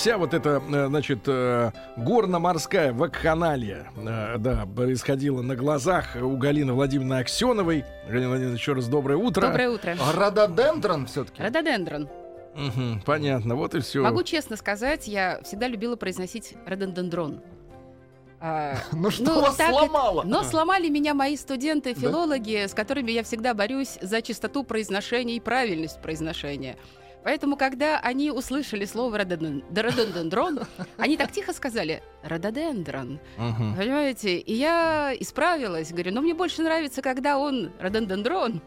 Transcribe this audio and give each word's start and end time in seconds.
Вся 0.00 0.16
вот 0.16 0.32
эта, 0.32 0.62
э, 0.66 0.86
значит, 0.86 1.18
э, 1.26 1.72
горно-морская 1.98 2.90
вакханалия, 2.94 3.90
э, 3.98 4.38
да, 4.38 4.64
происходила 4.64 5.42
на 5.42 5.54
глазах 5.56 6.16
у 6.18 6.38
Галины 6.38 6.72
Владимировны 6.72 7.18
Аксеновой. 7.18 7.84
Галина 8.08 8.28
Владимировна, 8.28 8.56
еще 8.56 8.72
раз 8.72 8.88
доброе 8.88 9.16
утро. 9.18 9.42
Доброе 9.42 9.68
утро. 9.68 9.94
Рододендрон 10.14 11.04
все-таки. 11.04 11.42
Рододендрон. 11.42 12.08
Мгм, 12.54 13.02
понятно, 13.04 13.56
вот 13.56 13.74
и 13.74 13.80
все. 13.80 14.00
Могу 14.00 14.22
честно 14.22 14.56
сказать, 14.56 15.06
я 15.06 15.42
всегда 15.42 15.68
любила 15.68 15.96
произносить 15.96 16.54
рододендрон. 16.64 17.42
А, 18.40 18.76
Ну 18.92 19.10
что 19.10 19.24
Ну, 19.24 19.40
вас 19.42 19.56
так 19.56 19.68
сломало? 19.68 20.22
Но 20.22 20.44
сломали 20.44 20.88
меня 20.88 21.12
мои 21.12 21.36
студенты, 21.36 21.94
Да? 21.94 22.08
с 22.66 22.72
которыми 22.72 23.10
я 23.10 23.22
всегда 23.22 23.52
борюсь 23.52 23.98
за 24.00 24.22
чистоту 24.22 24.64
произношения 24.64 25.36
и 25.36 25.40
правильность 25.40 26.00
произношения. 26.00 26.78
Поэтому, 27.22 27.56
когда 27.56 27.98
они 27.98 28.30
услышали 28.30 28.84
слово 28.86 29.16
рододен- 29.18 29.62
рододендрон, 29.74 30.60
они 30.96 31.16
так 31.16 31.32
тихо 31.32 31.52
сказали 31.52 32.02
«рододендрон». 32.22 33.18
Понимаете? 33.36 34.38
И 34.38 34.54
я 34.54 35.12
исправилась. 35.18 35.90
Говорю, 35.92 36.12
но 36.14 36.22
мне 36.22 36.34
больше 36.34 36.62
нравится, 36.62 37.02
когда 37.02 37.38
он 37.38 37.70
рододендрон. 37.80 38.62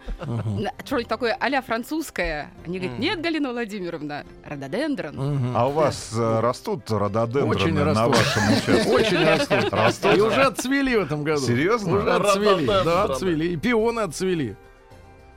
Что-нибудь 0.86 1.08
такое 1.08 1.36
а-ля 1.40 1.62
французское. 1.62 2.52
Они 2.66 2.80
говорят, 2.80 3.00
нет, 3.00 3.22
Галина 3.22 3.52
Владимировна, 3.52 4.24
рододендрон. 4.46 5.54
А 5.56 5.68
у 5.68 5.72
вас 5.72 6.14
э, 6.16 6.40
растут 6.40 6.90
рододендроны 6.92 7.50
Очень 7.56 7.74
на 7.74 7.86
растут. 7.86 8.16
вашем 8.18 8.44
участке? 8.54 8.90
Очень 8.92 9.26
растут. 9.26 9.74
Растут? 9.74 10.18
И 10.18 10.22
уже 10.22 10.42
отцвели 10.44 10.98
в 10.98 11.02
этом 11.02 11.24
году. 11.24 11.42
Серьезно? 11.42 11.98
Уже 11.98 12.12
отцвели. 12.12 12.66
Да, 12.68 13.04
отцвели. 13.06 13.54
И 13.54 13.58
пионы 13.58 14.02
отцвели. 14.02 14.56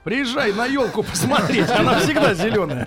Приезжай 0.07 0.53
на 0.53 0.67
елку 0.67 1.03
посмотреть, 1.03 1.69
она 1.69 1.99
всегда 1.99 2.33
зеленая. 2.33 2.87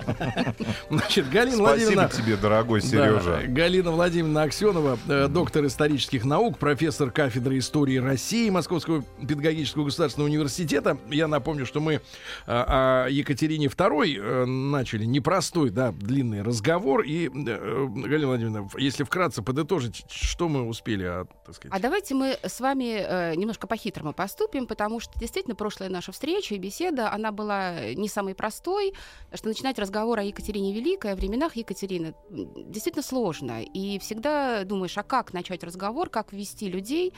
Значит, 0.90 1.30
Галина 1.30 1.58
Спасибо 1.58 1.68
Владимировна... 1.68 2.08
тебе, 2.08 2.38
дорогой 2.38 2.80
Да, 2.80 2.88
Сережа. 2.88 3.42
Галина 3.46 3.92
Владимировна 3.92 4.44
Аксенова, 4.44 4.98
э, 5.06 5.28
доктор 5.28 5.66
исторических 5.66 6.24
наук, 6.24 6.58
профессор 6.58 7.12
кафедры 7.12 7.58
истории 7.58 7.98
России 7.98 8.50
Московского 8.50 9.04
педагогического 9.20 9.84
государственного 9.84 10.30
университета. 10.30 10.98
Я 11.10 11.28
напомню, 11.28 11.66
что 11.66 11.82
мы 11.82 11.96
э, 11.96 12.00
о 12.48 13.08
Екатерине 13.10 13.66
II 13.66 14.18
э, 14.18 14.46
начали 14.46 15.04
непростой, 15.04 15.72
да, 15.72 15.92
длинный 15.92 16.42
разговор. 16.42 17.02
И, 17.02 17.28
э, 17.28 17.88
Галина 17.96 18.28
Владимировна, 18.28 18.70
если 18.78 19.04
вкратце 19.04 19.42
подытожить, 19.42 20.06
что 20.10 20.48
мы 20.48 20.66
успели, 20.66 21.04
а, 21.04 21.26
так 21.50 21.56
сказать... 21.56 21.78
А 21.78 21.82
давайте 21.82 22.16
мы 22.16 22.38
с 22.44 22.60
вами 22.60 23.06
э, 23.06 23.36
немножко 23.36 23.68
по-хитрому 23.68 24.14
поступим, 24.14 24.68
потому 24.68 25.00
что 25.00 25.18
действительно 25.20 25.56
прошлая 25.56 25.90
наша 25.90 26.12
встреча 26.12 26.56
и 26.56 26.58
беседа, 26.58 27.12
она 27.12 27.32
была 27.32 27.94
не 27.94 28.08
самой 28.08 28.36
простой, 28.36 28.94
что 29.34 29.48
начинать 29.48 29.80
разговор 29.80 30.20
о 30.20 30.24
Екатерине 30.24 30.74
Великой, 30.74 31.14
о 31.14 31.16
временах 31.16 31.56
Екатерины, 31.56 32.14
действительно 32.30 33.04
сложно. 33.04 33.62
И 33.64 34.00
всегда 34.00 34.64
думаешь, 34.64 34.98
а 34.98 35.04
как 35.04 35.34
начать 35.34 35.64
разговор, 35.64 36.10
как 36.10 36.34
ввести 36.34 36.70
людей 36.70 37.14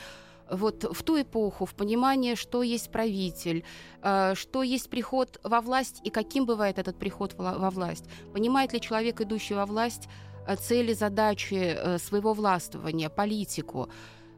вот 0.49 0.83
в 0.83 1.03
ту 1.03 1.21
эпоху, 1.21 1.66
в 1.66 1.73
понимание, 1.73 2.35
что 2.35 2.61
есть 2.63 2.91
правитель, 2.91 3.63
э, 4.01 4.33
что 4.35 4.63
есть 4.63 4.89
приход 4.89 5.39
во 5.43 5.61
власть 5.61 6.01
и 6.03 6.09
каким 6.09 6.45
бывает 6.45 6.77
этот 6.77 6.97
приход 6.97 7.33
во 7.38 7.57
во 7.57 7.69
власть. 7.69 8.05
Понимает 8.33 8.73
ли 8.73 8.81
человек, 8.81 9.21
идущий 9.21 9.53
во 9.53 9.66
власть, 9.66 10.07
э, 10.47 10.56
цели, 10.56 10.94
задачи 10.94 11.75
э, 11.75 11.97
своего 11.97 12.33
властвования, 12.33 13.09
политику. 13.09 13.89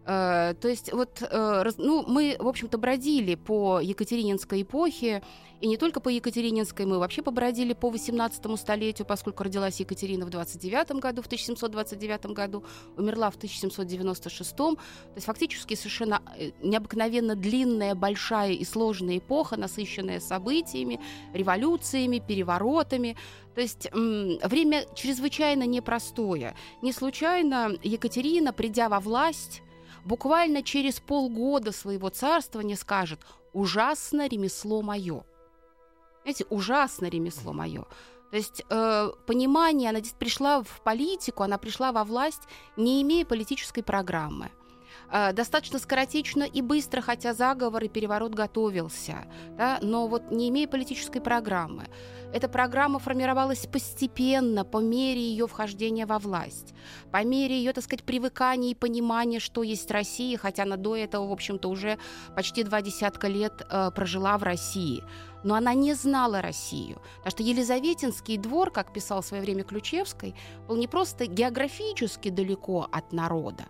Э, 0.05 0.53
То 0.59 0.67
есть 0.67 0.91
вот, 0.91 1.21
э, 1.21 1.71
ну, 1.77 2.03
мы, 2.07 2.35
в 2.39 2.47
общем-то, 2.47 2.77
бродили 2.77 3.35
по 3.35 3.79
Екатерининской 3.79 4.63
эпохе, 4.63 5.21
и 5.61 5.67
не 5.67 5.77
только 5.77 6.01
по 6.01 6.09
Екатерининской, 6.09 6.85
мы 6.85 6.99
вообще 6.99 7.21
побродили 7.21 7.71
по 7.71 7.89
18 7.89 8.57
столетию, 8.57 9.07
поскольку 9.07 9.43
родилась 9.43 9.79
Екатерина 9.79 10.25
в 10.25 10.29
29 10.29 10.99
году, 10.99 11.21
в 11.21 11.27
1729 11.27 12.25
году, 12.27 12.65
умерла 12.97 13.29
в 13.31 13.35
1796. 13.37 14.55
То 14.55 14.77
есть 15.15 15.25
фактически 15.25 15.75
совершенно 15.75 16.21
э, 16.37 16.51
необыкновенно 16.61 17.35
длинная, 17.35 17.95
большая 17.95 18.51
и 18.51 18.65
сложная 18.65 19.19
эпоха, 19.19 19.55
насыщенная 19.55 20.19
событиями, 20.19 20.99
революциями, 21.33 22.19
переворотами. 22.19 23.15
То 23.55 23.61
есть 23.61 23.87
время 23.93 24.85
чрезвычайно 24.95 25.63
непростое. 25.63 26.55
Не 26.81 26.91
случайно 26.91 27.71
Екатерина, 27.83 28.51
придя 28.51 28.89
во 28.89 28.99
власть, 28.99 29.61
буквально 30.05 30.63
через 30.63 30.99
полгода 30.99 31.71
своего 31.71 32.09
царствования 32.09 32.75
скажет 32.75 33.19
«ужасно 33.53 34.27
ремесло 34.27 34.81
мое». 34.81 35.23
Знаете, 36.23 36.45
ужасно 36.49 37.07
ремесло 37.07 37.53
мое. 37.53 37.85
То 38.31 38.37
есть 38.37 38.63
э, 38.69 39.11
понимание, 39.27 39.89
она 39.89 39.99
здесь 39.99 40.13
пришла 40.13 40.63
в 40.63 40.81
политику, 40.81 41.43
она 41.43 41.57
пришла 41.57 41.91
во 41.91 42.03
власть, 42.03 42.41
не 42.77 43.01
имея 43.01 43.25
политической 43.25 43.83
программы. 43.83 44.49
Э, 45.13 45.31
достаточно 45.31 45.77
скоротечно 45.77 46.43
и 46.43 46.61
быстро, 46.63 47.01
хотя 47.01 47.35
заговор 47.35 47.83
и 47.83 47.87
переворот 47.87 48.33
готовился, 48.33 49.25
да, 49.55 49.77
но 49.81 50.07
вот 50.07 50.31
не 50.31 50.49
имея 50.49 50.67
политической 50.67 51.19
программы. 51.19 51.83
Эта 52.33 52.49
программа 52.49 52.97
формировалась 52.97 53.67
постепенно, 53.67 54.65
по 54.65 54.79
мере 54.79 55.21
ее 55.21 55.47
вхождения 55.47 56.07
во 56.07 56.17
власть, 56.17 56.73
по 57.11 57.23
мере 57.23 57.55
ее, 57.55 57.73
так 57.73 57.83
сказать, 57.83 58.03
привыкания 58.03 58.71
и 58.71 58.75
понимания, 58.75 59.39
что 59.39 59.61
есть 59.61 59.91
Россия, 59.91 60.35
хотя 60.39 60.63
она 60.63 60.77
до 60.77 60.95
этого, 60.95 61.27
в 61.27 61.31
общем-то, 61.31 61.69
уже 61.69 61.99
почти 62.35 62.63
два 62.63 62.81
десятка 62.81 63.27
лет 63.27 63.61
э, 63.69 63.91
прожила 63.91 64.35
в 64.39 64.43
России. 64.43 65.03
Но 65.43 65.53
она 65.53 65.75
не 65.75 65.93
знала 65.93 66.41
Россию. 66.41 67.01
Потому 67.17 67.31
что 67.31 67.43
Елизаветинский 67.43 68.37
двор, 68.37 68.71
как 68.71 68.93
писал 68.93 69.21
в 69.21 69.25
свое 69.25 69.43
время 69.43 69.63
Ключевской, 69.63 70.33
был 70.67 70.77
не 70.77 70.87
просто 70.87 71.27
географически 71.27 72.29
далеко 72.29 72.87
от 72.91 73.13
народа, 73.13 73.65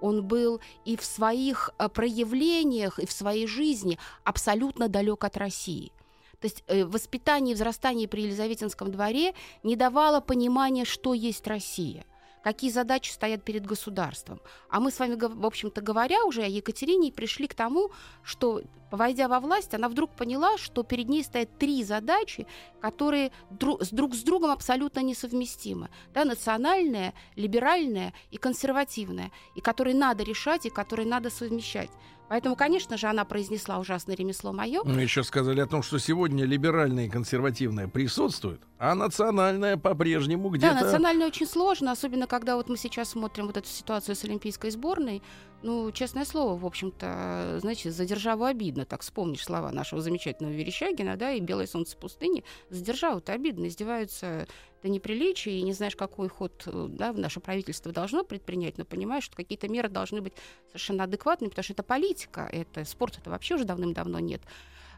он 0.00 0.24
был 0.24 0.60
и 0.84 0.96
в 0.96 1.04
своих 1.04 1.70
э, 1.78 1.88
проявлениях, 1.88 2.98
и 2.98 3.06
в 3.06 3.12
своей 3.12 3.46
жизни 3.46 3.98
абсолютно 4.24 4.88
далек 4.88 5.24
от 5.24 5.36
России. 5.36 5.92
То 6.40 6.46
есть 6.46 6.62
э, 6.66 6.84
воспитание 6.84 7.52
и 7.52 7.54
взрастание 7.54 8.08
при 8.08 8.22
Елизаветинском 8.22 8.90
дворе 8.90 9.34
не 9.62 9.76
давало 9.76 10.20
понимания, 10.20 10.84
что 10.84 11.14
есть 11.14 11.46
Россия, 11.46 12.04
какие 12.48 12.70
задачи 12.70 13.10
стоят 13.10 13.44
перед 13.44 13.66
государством. 13.66 14.40
А 14.70 14.80
мы 14.80 14.90
с 14.90 14.98
вами, 14.98 15.16
в 15.16 15.44
общем-то 15.44 15.82
говоря, 15.82 16.24
уже 16.24 16.42
о 16.42 16.46
Екатерине 16.46 17.12
пришли 17.12 17.46
к 17.46 17.54
тому, 17.54 17.90
что, 18.22 18.62
войдя 18.90 19.28
во 19.28 19.38
власть, 19.38 19.74
она 19.74 19.86
вдруг 19.90 20.16
поняла, 20.16 20.56
что 20.56 20.82
перед 20.82 21.10
ней 21.10 21.22
стоят 21.22 21.58
три 21.58 21.84
задачи, 21.84 22.46
которые 22.80 23.32
друг 23.50 24.14
с 24.14 24.22
другом 24.22 24.50
абсолютно 24.50 25.00
несовместимы. 25.00 25.90
Да, 26.14 26.24
национальная, 26.24 27.12
либеральная 27.36 28.14
и 28.30 28.38
консервативная, 28.38 29.30
и 29.54 29.60
которые 29.60 29.94
надо 29.94 30.24
решать, 30.24 30.64
и 30.64 30.70
которые 30.70 31.06
надо 31.06 31.28
совмещать. 31.28 31.90
Поэтому, 32.28 32.56
конечно 32.56 32.96
же, 32.96 33.06
она 33.06 33.24
произнесла 33.24 33.78
ужасное 33.78 34.14
ремесло 34.14 34.52
мое. 34.52 34.82
Мы 34.84 35.02
еще 35.02 35.24
сказали 35.24 35.60
о 35.60 35.66
том, 35.66 35.82
что 35.82 35.98
сегодня 35.98 36.44
либеральное 36.44 37.06
и 37.06 37.08
консервативное 37.08 37.88
присутствует, 37.88 38.60
а 38.78 38.94
национальное 38.94 39.76
по-прежнему 39.76 40.50
где-то... 40.50 40.74
Да, 40.74 40.80
национально 40.80 41.26
очень 41.26 41.46
сложно, 41.46 41.92
особенно 41.92 42.26
когда 42.26 42.56
вот 42.56 42.68
мы 42.68 42.76
сейчас 42.76 43.10
смотрим 43.10 43.46
вот 43.46 43.56
эту 43.56 43.68
ситуацию 43.68 44.14
с 44.14 44.24
олимпийской 44.24 44.70
сборной. 44.70 45.22
Ну, 45.60 45.90
честное 45.90 46.24
слово, 46.24 46.56
в 46.56 46.64
общем-то, 46.64 47.58
знаете, 47.60 47.90
за 47.90 48.04
державу 48.04 48.44
обидно. 48.44 48.84
Так 48.84 49.02
вспомнишь 49.02 49.42
слова 49.42 49.72
нашего 49.72 50.00
замечательного 50.00 50.54
Верещагина, 50.54 51.16
да, 51.16 51.32
и 51.32 51.40
«Белое 51.40 51.66
солнце 51.66 51.96
пустыни». 51.96 52.44
За 52.70 52.84
державу-то 52.84 53.32
обидно, 53.32 53.66
издеваются 53.66 54.46
до 54.84 54.88
неприличия, 54.88 55.54
и 55.54 55.62
не 55.62 55.72
знаешь, 55.72 55.96
какой 55.96 56.28
ход 56.28 56.62
э, 56.66 56.86
да, 56.90 57.12
наше 57.12 57.40
правительство 57.40 57.90
должно 57.90 58.22
предпринять, 58.22 58.78
но 58.78 58.84
понимаешь, 58.84 59.24
что 59.24 59.34
какие-то 59.34 59.66
меры 59.66 59.88
должны 59.88 60.20
быть 60.20 60.34
совершенно 60.68 61.02
адекватными, 61.02 61.50
потому 61.50 61.64
что 61.64 61.72
это 61.72 61.82
политика, 61.82 62.48
это 62.52 62.84
спорт, 62.84 63.18
это 63.18 63.28
вообще 63.28 63.56
уже 63.56 63.64
давным-давно 63.64 64.20
нет. 64.20 64.42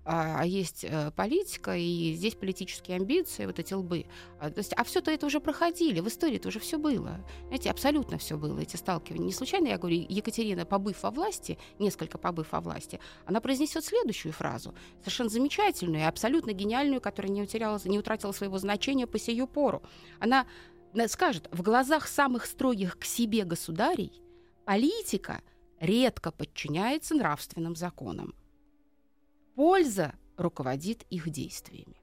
А, 0.04 0.40
а 0.40 0.46
есть 0.46 0.84
э, 0.84 1.10
политика, 1.14 1.76
и 1.76 2.14
здесь 2.14 2.34
политические 2.34 2.96
амбиции, 2.96 3.44
вот 3.44 3.58
эти 3.58 3.74
лбы. 3.74 4.06
А, 4.38 4.50
то 4.50 4.58
есть, 4.58 4.72
а 4.74 4.82
все-то 4.84 5.10
это 5.10 5.26
уже 5.26 5.40
проходили, 5.40 6.00
в 6.00 6.08
истории 6.08 6.36
это 6.36 6.48
уже 6.48 6.58
все 6.58 6.78
было. 6.78 7.24
Знаете, 7.48 7.70
абсолютно 7.70 8.16
все 8.16 8.38
было, 8.38 8.58
эти 8.58 8.76
сталкивания. 8.76 9.26
Не 9.26 9.32
случайно 9.32 9.68
я 9.68 9.76
говорю, 9.78 10.06
Екатерина, 10.08 10.64
побыв 10.64 11.02
во 11.02 11.10
власти, 11.10 11.58
несколько 11.78 12.16
побыв 12.16 12.52
во 12.52 12.60
власти, 12.60 12.98
она 13.26 13.40
произнесет 13.40 13.84
следующую 13.84 14.32
фразу, 14.32 14.74
совершенно 15.00 15.28
замечательную 15.28 16.02
и 16.02 16.06
абсолютно 16.06 16.52
гениальную, 16.52 17.00
которая 17.02 17.30
не, 17.30 17.42
утеряла, 17.42 17.78
не 17.84 17.98
утратила 17.98 18.32
своего 18.32 18.58
значения 18.58 19.06
по 19.06 19.18
сию 19.18 19.46
пору. 19.46 19.82
Она 20.18 20.46
э, 20.94 21.08
скажет, 21.08 21.48
в 21.52 21.60
глазах 21.60 22.08
самых 22.08 22.46
строгих 22.46 22.98
к 22.98 23.04
себе 23.04 23.44
государей 23.44 24.22
политика 24.64 25.42
редко 25.78 26.30
подчиняется 26.30 27.14
нравственным 27.14 27.76
законам. 27.76 28.34
Польза 29.54 30.14
руководит 30.36 31.04
их 31.10 31.28
действиями. 31.30 32.00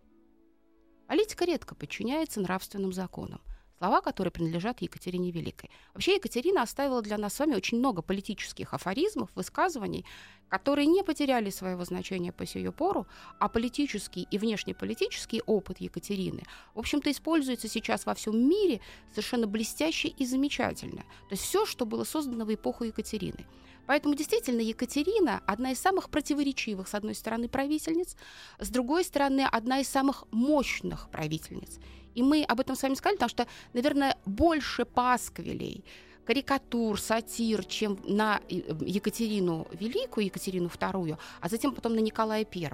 Политика 1.07 1.45
редко 1.45 1.75
подчиняется 1.75 2.41
нравственным 2.41 2.93
законам 2.93 3.41
слова, 3.77 4.01
которые 4.01 4.31
принадлежат 4.31 4.81
Екатерине 4.81 5.31
Великой. 5.31 5.69
Вообще 5.93 6.15
Екатерина 6.15 6.63
оставила 6.63 7.01
для 7.01 7.17
нас 7.17 7.33
с 7.33 7.39
вами 7.39 7.55
очень 7.55 7.77
много 7.77 8.01
политических 8.01 8.73
афоризмов, 8.73 9.29
высказываний, 9.35 10.05
которые 10.49 10.87
не 10.87 11.03
потеряли 11.03 11.49
своего 11.49 11.83
значения 11.85 12.31
по 12.31 12.45
сию 12.45 12.73
пору, 12.73 13.07
а 13.39 13.49
политический 13.49 14.27
и 14.31 14.37
внешнеполитический 14.37 15.41
опыт 15.45 15.79
Екатерины, 15.79 16.43
в 16.73 16.79
общем-то, 16.79 17.11
используется 17.11 17.67
сейчас 17.67 18.05
во 18.05 18.13
всем 18.13 18.37
мире 18.49 18.81
совершенно 19.11 19.47
блестяще 19.47 20.07
и 20.07 20.25
замечательно. 20.25 21.01
То 21.01 21.31
есть 21.31 21.43
все, 21.43 21.65
что 21.65 21.85
было 21.85 22.03
создано 22.03 22.45
в 22.45 22.53
эпоху 22.53 22.85
Екатерины. 22.85 23.45
Поэтому 23.87 24.15
действительно 24.15 24.61
Екатерина 24.61 25.41
одна 25.45 25.71
из 25.71 25.79
самых 25.79 26.09
противоречивых, 26.09 26.87
с 26.87 26.93
одной 26.93 27.15
стороны, 27.15 27.47
правительниц, 27.47 28.15
с 28.59 28.69
другой 28.69 29.03
стороны, 29.03 29.47
одна 29.49 29.79
из 29.79 29.87
самых 29.87 30.25
мощных 30.31 31.09
правительниц. 31.09 31.79
И 32.13 32.21
мы 32.21 32.43
об 32.43 32.59
этом 32.59 32.75
с 32.75 32.83
вами 32.83 32.95
сказали, 32.95 33.15
потому 33.15 33.29
что, 33.29 33.47
наверное, 33.73 34.17
больше 34.25 34.85
пасквилей, 34.85 35.85
карикатур, 36.25 36.99
сатир, 36.99 37.63
чем 37.63 37.97
на 38.03 38.41
э, 38.49 38.55
Екатерину 38.81 39.67
Великую, 39.71 40.25
Екатерину 40.25 40.67
II, 40.67 41.17
а 41.39 41.49
затем 41.49 41.73
потом 41.73 41.95
на 41.95 41.99
Николая 41.99 42.45
I. 42.53 42.71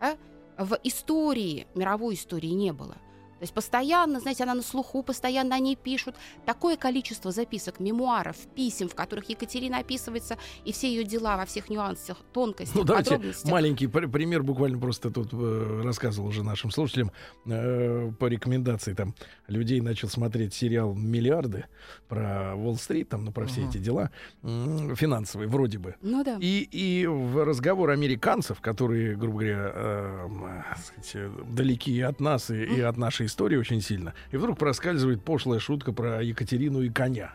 Да? 0.00 0.16
В 0.58 0.78
истории, 0.82 1.66
мировой 1.74 2.14
истории 2.14 2.48
не 2.48 2.72
было– 2.72 2.96
то 3.40 3.44
есть 3.44 3.54
постоянно, 3.54 4.20
знаете, 4.20 4.42
она 4.42 4.52
на 4.52 4.60
слуху, 4.60 5.02
постоянно 5.02 5.54
они 5.54 5.74
пишут. 5.74 6.14
Такое 6.44 6.76
количество 6.76 7.32
записок, 7.32 7.80
мемуаров, 7.80 8.36
писем, 8.54 8.86
в 8.86 8.94
которых 8.94 9.30
Екатерина 9.30 9.78
описывается, 9.78 10.36
и 10.66 10.72
все 10.72 10.88
ее 10.88 11.04
дела 11.04 11.38
во 11.38 11.46
всех 11.46 11.70
нюансах, 11.70 12.18
тонкостях, 12.34 12.76
ну, 12.76 12.84
давайте 12.84 13.12
подробностях. 13.12 13.50
маленький 13.50 13.86
пример, 13.86 14.42
буквально 14.42 14.78
просто 14.78 15.10
тут 15.10 15.30
э, 15.32 15.80
рассказывал 15.82 16.28
уже 16.28 16.42
нашим 16.42 16.70
слушателям 16.70 17.12
э, 17.46 18.12
по 18.18 18.26
рекомендации 18.26 18.92
там 18.92 19.14
людей 19.46 19.80
начал 19.80 20.10
смотреть 20.10 20.52
сериал 20.52 20.92
«Миллиарды» 20.92 21.64
про 22.08 22.54
Уолл-стрит, 22.56 23.08
там, 23.08 23.24
ну, 23.24 23.32
про 23.32 23.46
все 23.46 23.62
uh-huh. 23.62 23.70
эти 23.70 23.78
дела 23.78 24.10
э, 24.42 24.94
финансовые, 24.96 25.48
вроде 25.48 25.78
бы. 25.78 25.94
Ну 26.02 26.22
да. 26.22 26.36
И, 26.42 26.68
и 26.70 27.06
в 27.06 27.42
разговор 27.42 27.88
американцев, 27.88 28.60
которые, 28.60 29.16
грубо 29.16 29.38
говоря, 29.38 29.72
э, 29.74 30.28
э, 30.76 31.00
сказать, 31.00 31.54
далеки 31.54 31.98
от 32.02 32.20
нас 32.20 32.50
и, 32.50 32.64
и 32.64 32.80
от 32.82 32.98
нашей 32.98 33.29
истории 33.30 33.56
очень 33.56 33.80
сильно. 33.80 34.14
И 34.32 34.36
вдруг 34.36 34.58
проскальзывает 34.58 35.24
пошлая 35.24 35.58
шутка 35.58 35.92
про 35.92 36.22
Екатерину 36.22 36.82
и 36.82 36.90
коня. 36.90 37.32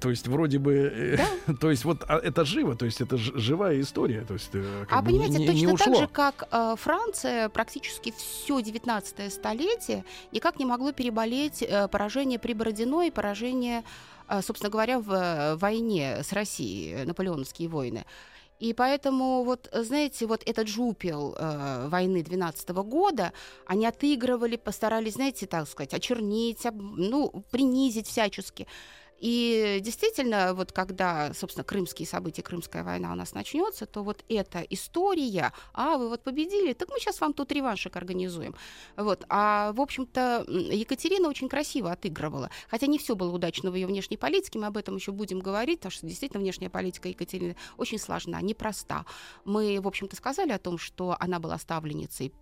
То 0.00 0.10
есть 0.10 0.28
вроде 0.28 0.58
бы, 0.58 0.74
э, 0.74 1.16
да. 1.16 1.54
то 1.60 1.70
есть 1.70 1.84
вот 1.84 2.04
а, 2.06 2.18
это 2.18 2.44
живо, 2.44 2.76
то 2.76 2.84
есть 2.84 3.00
это 3.00 3.16
живая 3.16 3.80
история, 3.80 4.20
то 4.20 4.34
есть 4.34 4.50
э, 4.54 4.86
а 4.88 5.02
бы 5.02 5.10
понимаете, 5.10 5.38
не, 5.38 5.46
точно 5.46 5.58
не 5.58 5.66
ушло. 5.66 5.84
так 5.86 5.96
же, 5.96 6.06
как 6.06 6.48
э, 6.50 6.74
Франция 6.78 7.48
практически 7.48 8.14
все 8.16 8.60
19 8.60 9.32
столетие 9.32 10.04
никак 10.30 10.60
не 10.60 10.64
могло 10.64 10.92
переболеть 10.92 11.62
э, 11.62 11.88
поражение 11.88 12.38
при 12.38 12.52
Бородино 12.52 13.02
и 13.02 13.10
поражение, 13.10 13.82
э, 14.28 14.42
собственно 14.42 14.70
говоря, 14.70 15.00
в 15.00 15.10
э, 15.12 15.56
войне 15.56 16.22
с 16.22 16.32
Россией, 16.32 17.04
наполеоновские 17.04 17.68
войны. 17.68 18.04
И 18.60 18.72
поэтому, 18.72 19.44
вот, 19.44 19.68
знаете, 19.72 20.26
вот 20.26 20.42
этот 20.46 20.68
жупел 20.68 21.34
э, 21.36 21.88
войны 21.88 22.22
12 22.22 22.68
года, 22.70 23.32
они 23.66 23.86
отыгрывали, 23.86 24.56
постарались, 24.56 25.14
знаете, 25.14 25.46
так 25.46 25.68
сказать, 25.68 25.92
очернить, 25.92 26.64
об, 26.64 26.80
ну, 26.80 27.44
принизить 27.50 28.06
всячески. 28.06 28.66
И 29.24 29.80
действительно, 29.80 30.52
вот 30.52 30.72
когда, 30.72 31.32
собственно, 31.32 31.64
крымские 31.64 32.06
события, 32.06 32.42
Крымская 32.42 32.84
война 32.84 33.10
у 33.10 33.14
нас 33.14 33.32
начнется, 33.32 33.86
то 33.86 34.02
вот 34.02 34.22
эта 34.28 34.60
история, 34.68 35.54
а, 35.72 35.96
вы 35.96 36.10
вот 36.10 36.22
победили, 36.22 36.74
так 36.74 36.90
мы 36.90 36.98
сейчас 37.00 37.22
вам 37.22 37.32
тут 37.32 37.50
реваншик 37.50 37.96
организуем. 37.96 38.54
Вот. 38.98 39.24
А, 39.30 39.72
в 39.72 39.80
общем-то, 39.80 40.44
Екатерина 40.46 41.30
очень 41.30 41.48
красиво 41.48 41.90
отыгрывала. 41.90 42.50
Хотя 42.68 42.86
не 42.86 42.98
все 42.98 43.16
было 43.16 43.34
удачно 43.34 43.70
в 43.70 43.74
ее 43.76 43.86
внешней 43.86 44.18
политике, 44.18 44.58
мы 44.58 44.66
об 44.66 44.76
этом 44.76 44.96
еще 44.96 45.10
будем 45.10 45.38
говорить, 45.38 45.78
потому 45.78 45.92
что 45.92 46.06
действительно 46.06 46.42
внешняя 46.42 46.68
политика 46.68 47.08
Екатерины 47.08 47.56
очень 47.78 47.98
сложна, 47.98 48.42
непроста. 48.42 49.06
Мы, 49.46 49.80
в 49.80 49.88
общем-то, 49.88 50.16
сказали 50.16 50.52
о 50.52 50.58
том, 50.58 50.76
что 50.76 51.16
она 51.18 51.38
была 51.38 51.56
ставленницей 51.56 52.34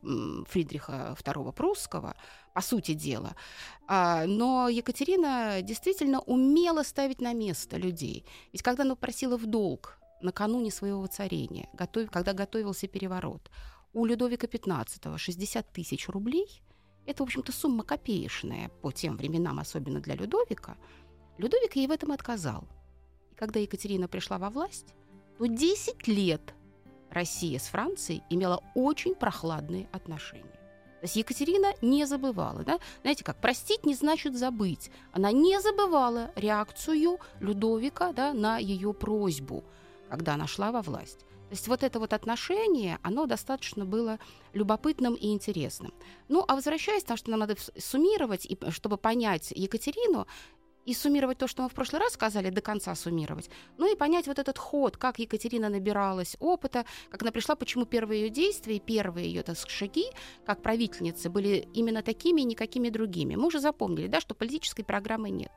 Фридриха 0.48 1.16
II 1.16 1.52
Прусского, 1.52 2.16
по 2.54 2.60
сути 2.60 2.94
дела. 2.94 3.34
А, 3.86 4.26
но 4.26 4.68
Екатерина 4.68 5.62
действительно 5.62 6.20
умела 6.20 6.82
ставить 6.82 7.20
на 7.20 7.32
место 7.32 7.76
людей. 7.76 8.24
Ведь 8.52 8.62
когда 8.62 8.82
она 8.82 8.94
просила 8.94 9.36
в 9.36 9.46
долг 9.46 9.98
накануне 10.20 10.70
своего 10.70 11.00
воцарения, 11.00 11.68
готов, 11.72 12.10
когда 12.10 12.32
готовился 12.32 12.86
переворот, 12.86 13.50
у 13.92 14.06
Людовика 14.06 14.46
XV 14.46 15.18
60 15.18 15.72
тысяч 15.72 16.08
рублей– 16.08 16.62
это, 17.06 17.22
в 17.22 17.26
общем-то, 17.26 17.52
сумма 17.52 17.82
копеечная 17.84 18.68
по 18.80 18.92
тем 18.92 19.16
временам, 19.16 19.58
особенно 19.58 20.00
для 20.00 20.14
Людовика. 20.14 20.76
Людовик 21.38 21.76
ей 21.76 21.86
в 21.86 21.90
этом 21.90 22.12
отказал. 22.12 22.68
И 23.32 23.34
когда 23.34 23.58
Екатерина 23.60 24.08
пришла 24.08 24.38
во 24.38 24.50
власть, 24.50 24.94
то 25.38 25.46
10 25.46 26.06
лет 26.06 26.54
Россия 27.10 27.58
с 27.58 27.64
Францией 27.64 28.22
имела 28.30 28.62
очень 28.74 29.14
прохладные 29.14 29.88
отношения. 29.92 30.61
То 31.02 31.06
есть 31.06 31.16
Екатерина 31.16 31.74
не 31.82 32.06
забывала. 32.06 32.62
Да? 32.62 32.78
Знаете 33.02 33.24
как, 33.24 33.36
простить 33.40 33.84
не 33.84 33.96
значит 33.96 34.36
забыть. 34.38 34.92
Она 35.10 35.32
не 35.32 35.60
забывала 35.60 36.30
реакцию 36.36 37.18
Людовика 37.40 38.12
да, 38.12 38.32
на 38.32 38.58
ее 38.58 38.94
просьбу, 38.94 39.64
когда 40.08 40.34
она 40.34 40.46
шла 40.46 40.70
во 40.70 40.80
власть. 40.80 41.18
То 41.18 41.54
есть 41.54 41.66
вот 41.66 41.82
это 41.82 41.98
вот 41.98 42.12
отношение, 42.12 43.00
оно 43.02 43.26
достаточно 43.26 43.84
было 43.84 44.20
любопытным 44.52 45.14
и 45.14 45.32
интересным. 45.32 45.92
Ну, 46.28 46.44
а 46.46 46.54
возвращаясь, 46.54 47.02
потому 47.02 47.18
что 47.18 47.30
нам 47.30 47.40
надо 47.40 47.56
суммировать, 47.76 48.46
и 48.46 48.56
чтобы 48.70 48.96
понять 48.96 49.50
Екатерину, 49.50 50.28
и 50.84 50.94
суммировать 50.94 51.38
то, 51.38 51.46
что 51.46 51.62
мы 51.62 51.68
в 51.68 51.74
прошлый 51.74 52.00
раз 52.00 52.12
сказали, 52.12 52.50
до 52.50 52.60
конца 52.60 52.94
суммировать. 52.94 53.50
Ну 53.78 53.92
и 53.92 53.96
понять 53.96 54.26
вот 54.26 54.38
этот 54.38 54.58
ход, 54.58 54.96
как 54.96 55.18
Екатерина 55.18 55.68
набиралась 55.68 56.36
опыта, 56.40 56.84
как 57.10 57.22
она 57.22 57.32
пришла, 57.32 57.54
почему 57.54 57.86
первые 57.86 58.22
ее 58.22 58.30
действия, 58.30 58.80
первые 58.80 59.26
ее 59.26 59.42
так, 59.42 59.56
шаги, 59.68 60.06
как 60.44 60.62
правительницы, 60.62 61.30
были 61.30 61.68
именно 61.74 62.02
такими 62.02 62.42
и 62.42 62.44
никакими 62.44 62.88
другими. 62.88 63.36
Мы 63.36 63.46
уже 63.46 63.60
запомнили, 63.60 64.06
да, 64.06 64.20
что 64.20 64.34
политической 64.34 64.82
программы 64.82 65.30
нет. 65.30 65.52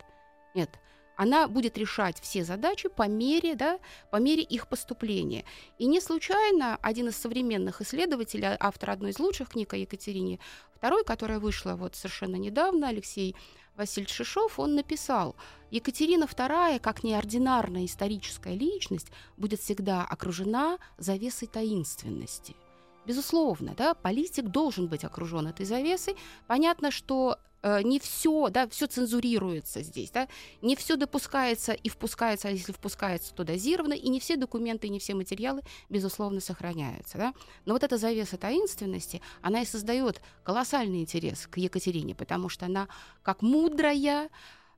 Нет 0.53 0.69
она 1.15 1.47
будет 1.47 1.77
решать 1.77 2.19
все 2.19 2.43
задачи 2.43 2.89
по 2.89 3.07
мере, 3.07 3.55
да, 3.55 3.79
по 4.11 4.17
мере 4.17 4.43
их 4.43 4.67
поступления. 4.67 5.45
И 5.77 5.85
не 5.85 6.01
случайно 6.01 6.77
один 6.81 7.09
из 7.09 7.17
современных 7.17 7.81
исследователей, 7.81 8.49
автор 8.59 8.91
одной 8.91 9.11
из 9.11 9.19
лучших 9.19 9.49
книг 9.49 9.73
о 9.73 9.77
Екатерине 9.77 10.39
II, 10.81 11.03
которая 11.03 11.39
вышла 11.39 11.75
вот 11.75 11.95
совершенно 11.95 12.35
недавно, 12.35 12.89
Алексей 12.89 13.35
Василий 13.75 14.07
Шишов, 14.07 14.59
он 14.59 14.75
написал, 14.75 15.35
Екатерина 15.71 16.25
II, 16.25 16.79
как 16.79 17.03
неординарная 17.03 17.85
историческая 17.85 18.55
личность, 18.55 19.07
будет 19.37 19.59
всегда 19.59 20.03
окружена 20.03 20.77
завесой 20.97 21.47
таинственности. 21.47 22.55
Безусловно, 23.05 23.75
да, 23.77 23.93
политик 23.93 24.45
должен 24.45 24.87
быть 24.87 25.03
окружен 25.03 25.47
этой 25.47 25.65
завесой. 25.65 26.15
Понятно, 26.47 26.89
что 26.89 27.37
не 27.83 27.99
все, 27.99 28.49
да, 28.49 28.67
все 28.67 28.87
цензурируется 28.87 29.81
здесь, 29.81 30.11
да, 30.11 30.27
не 30.61 30.75
все 30.75 30.95
допускается 30.95 31.73
и 31.73 31.89
впускается, 31.89 32.47
а 32.47 32.51
если 32.51 32.71
впускается, 32.71 33.33
то 33.33 33.43
дозировано, 33.43 33.93
и 33.93 34.09
не 34.09 34.19
все 34.19 34.35
документы, 34.35 34.89
не 34.89 34.99
все 34.99 35.15
материалы, 35.15 35.61
безусловно, 35.89 36.39
сохраняются, 36.41 37.17
да. 37.17 37.33
Но 37.65 37.73
вот 37.73 37.83
эта 37.83 37.97
завеса 37.97 38.37
таинственности, 38.37 39.21
она 39.41 39.61
и 39.61 39.65
создает 39.65 40.21
колоссальный 40.43 41.01
интерес 41.01 41.47
к 41.47 41.57
Екатерине, 41.57 42.15
потому 42.15 42.49
что 42.49 42.65
она 42.65 42.87
как 43.23 43.41
мудрая, 43.41 44.29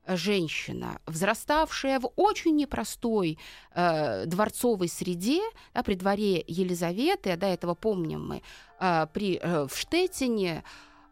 женщина, 0.08 1.00
взраставшая 1.06 2.00
в 2.00 2.10
очень 2.16 2.56
непростой 2.56 3.38
э, 3.74 4.24
дворцовой 4.26 4.88
среде, 4.88 5.42
да, 5.74 5.82
при 5.82 5.94
дворе 5.94 6.42
Елизаветы, 6.46 7.30
а 7.32 7.36
до 7.36 7.46
этого 7.46 7.74
помним 7.74 8.26
мы, 8.26 8.42
э, 8.80 9.06
при, 9.12 9.38
э, 9.38 9.66
в 9.66 9.76
Штетине, 9.76 10.64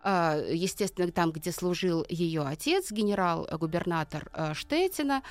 естественно, 0.06 1.10
там, 1.10 1.32
где 1.32 1.50
служил 1.50 2.06
ее 2.08 2.42
отец, 2.42 2.92
генерал-губернатор 2.92 4.30
а, 4.32 4.54
Штетина, 4.54 5.22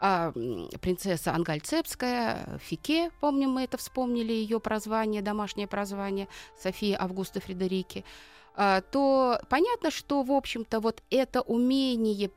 а, 0.00 0.32
принцесса 0.80 1.34
Ангальцепская, 1.34 2.58
Фике, 2.62 3.10
помним, 3.20 3.50
мы 3.50 3.64
это 3.64 3.76
вспомнили, 3.76 4.32
ее 4.32 4.60
прозвание, 4.60 5.20
домашнее 5.20 5.66
прозвание, 5.66 6.28
София 6.58 6.96
Августа 6.98 7.40
Фредерики, 7.40 8.04
то 8.56 9.40
понятно, 9.48 9.90
что, 9.90 10.22
в 10.22 10.30
общем-то, 10.30 10.78
вот 10.78 11.02
это 11.10 11.40
умение 11.42 12.30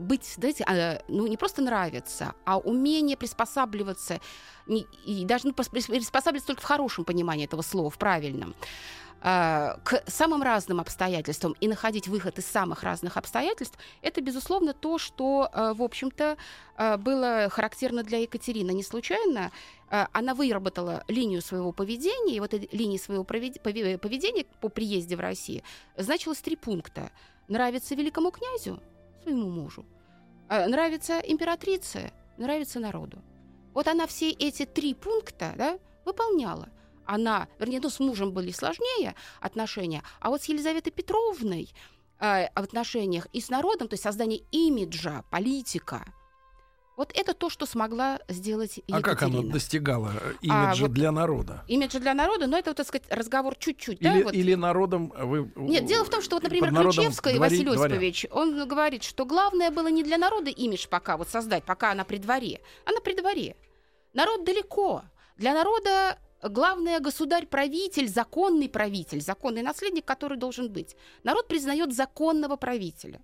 быть, 0.00 0.24
знаете, 0.24 1.02
ну 1.08 1.26
не 1.26 1.36
просто 1.36 1.62
нравится, 1.62 2.34
а 2.44 2.58
умение 2.58 3.16
приспосабливаться, 3.16 4.20
и 4.66 5.24
даже 5.26 5.46
ну, 5.46 5.52
приспосабливаться 5.52 6.46
только 6.46 6.62
в 6.62 6.64
хорошем 6.64 7.04
понимании 7.04 7.44
этого 7.44 7.62
слова, 7.62 7.90
в 7.90 7.98
правильном, 7.98 8.50
э, 8.50 9.07
к 9.20 10.02
самым 10.06 10.42
разным 10.42 10.78
обстоятельствам 10.80 11.56
и 11.60 11.66
находить 11.66 12.06
выход 12.06 12.38
из 12.38 12.46
самых 12.46 12.84
разных 12.84 13.16
обстоятельств, 13.16 13.76
это, 14.00 14.20
безусловно, 14.20 14.74
то, 14.74 14.98
что, 14.98 15.50
э, 15.52 15.72
в 15.74 15.82
общем-то, 15.82 16.36
э, 16.76 16.96
было 16.98 17.48
характерно 17.50 18.04
для 18.04 18.18
Екатерины. 18.18 18.70
Не 18.72 18.84
случайно 18.84 19.50
она 19.90 20.34
выработала 20.34 21.02
линию 21.08 21.40
своего 21.40 21.72
поведения, 21.72 22.36
и 22.36 22.40
вот 22.40 22.52
этой 22.52 22.68
линии 22.72 22.98
своего 22.98 23.24
поведения 23.24 24.44
по 24.60 24.68
приезде 24.68 25.16
в 25.16 25.20
Россию 25.20 25.62
значилось 25.96 26.40
три 26.40 26.56
пункта. 26.56 27.10
Нравится 27.48 27.94
великому 27.94 28.30
князю, 28.30 28.82
своему 29.22 29.48
мужу, 29.48 29.86
нравится 30.50 31.20
императрице, 31.20 32.12
нравится 32.36 32.80
народу. 32.80 33.22
Вот 33.72 33.88
она 33.88 34.06
все 34.06 34.30
эти 34.30 34.66
три 34.66 34.92
пункта 34.92 35.54
да, 35.56 35.78
выполняла 36.04 36.68
она, 37.08 37.48
вернее, 37.58 37.80
ну, 37.82 37.88
с 37.88 37.98
мужем 37.98 38.32
были 38.32 38.52
сложнее 38.52 39.14
отношения, 39.40 40.02
а 40.20 40.28
вот 40.28 40.42
с 40.42 40.44
Елизаветой 40.44 40.92
Петровной 40.92 41.70
э, 42.20 42.48
в 42.54 42.58
отношениях 42.58 43.26
и 43.32 43.40
с 43.40 43.48
народом, 43.48 43.88
то 43.88 43.94
есть 43.94 44.02
создание 44.02 44.42
имиджа, 44.52 45.24
политика, 45.30 46.04
вот 46.98 47.12
это 47.14 47.32
то, 47.32 47.48
что 47.48 47.64
смогла 47.64 48.18
сделать 48.28 48.76
Екатерина. 48.76 48.98
А 48.98 49.02
как 49.02 49.22
она 49.22 49.40
достигала 49.42 50.12
э, 50.20 50.34
имиджа 50.42 50.72
А, 50.72 50.74
вот 50.74 50.92
для 50.92 51.12
народа? 51.12 51.64
Имиджа 51.66 51.98
для 51.98 52.12
народа, 52.12 52.46
но 52.46 52.58
это, 52.58 52.70
вот, 52.70 52.76
так 52.76 52.86
сказать, 52.86 53.06
разговор 53.08 53.54
чуть-чуть. 53.56 54.02
Или, 54.02 54.18
да, 54.18 54.24
вот. 54.24 54.34
или 54.34 54.54
народом 54.54 55.12
вы... 55.16 55.50
Нет, 55.56 55.86
дело 55.86 56.04
в 56.04 56.10
том, 56.10 56.20
что 56.20 56.36
вот, 56.36 56.42
например, 56.42 56.74
Ключевский 56.74 57.36
дворе- 57.36 57.38
Василий. 57.38 57.70
Осипович, 57.70 58.26
он 58.30 58.68
говорит, 58.68 59.02
что 59.02 59.24
главное 59.24 59.70
было 59.70 59.86
не 59.86 60.02
для 60.02 60.18
народа 60.18 60.50
имидж 60.50 60.88
пока 60.88 61.16
вот 61.16 61.28
создать, 61.28 61.64
пока 61.64 61.92
она 61.92 62.04
при 62.04 62.18
дворе. 62.18 62.60
Она 62.84 63.00
при 63.00 63.14
дворе. 63.14 63.56
Народ 64.12 64.44
далеко. 64.44 65.04
Для 65.36 65.54
народа 65.54 66.18
главное 66.42 67.00
государь-правитель, 67.00 68.08
законный 68.08 68.68
правитель, 68.68 69.20
законный 69.20 69.62
наследник, 69.62 70.04
который 70.04 70.38
должен 70.38 70.72
быть. 70.72 70.96
Народ 71.24 71.48
признает 71.48 71.94
законного 71.94 72.56
правителя. 72.56 73.20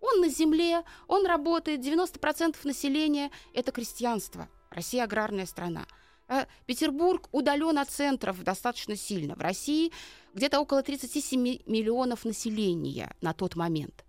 Он 0.00 0.20
на 0.20 0.28
земле, 0.28 0.82
он 1.06 1.26
работает, 1.26 1.80
90% 1.80 2.56
населения– 2.64 3.30
это 3.54 3.70
крестьянство. 3.70 4.48
Россия– 4.70 5.04
аграрная 5.04 5.46
страна. 5.46 5.86
А 6.28 6.46
Петербург 6.66 7.28
удален 7.30 7.78
от 7.78 7.90
центров 7.90 8.42
достаточно 8.42 8.96
сильно. 8.96 9.36
В 9.36 9.40
России 9.40 9.92
где-то 10.34 10.60
около 10.60 10.82
37 10.82 11.40
миллионов 11.66 12.24
населения 12.24 13.14
на 13.20 13.32
тот 13.32 13.54
момент. 13.54 14.04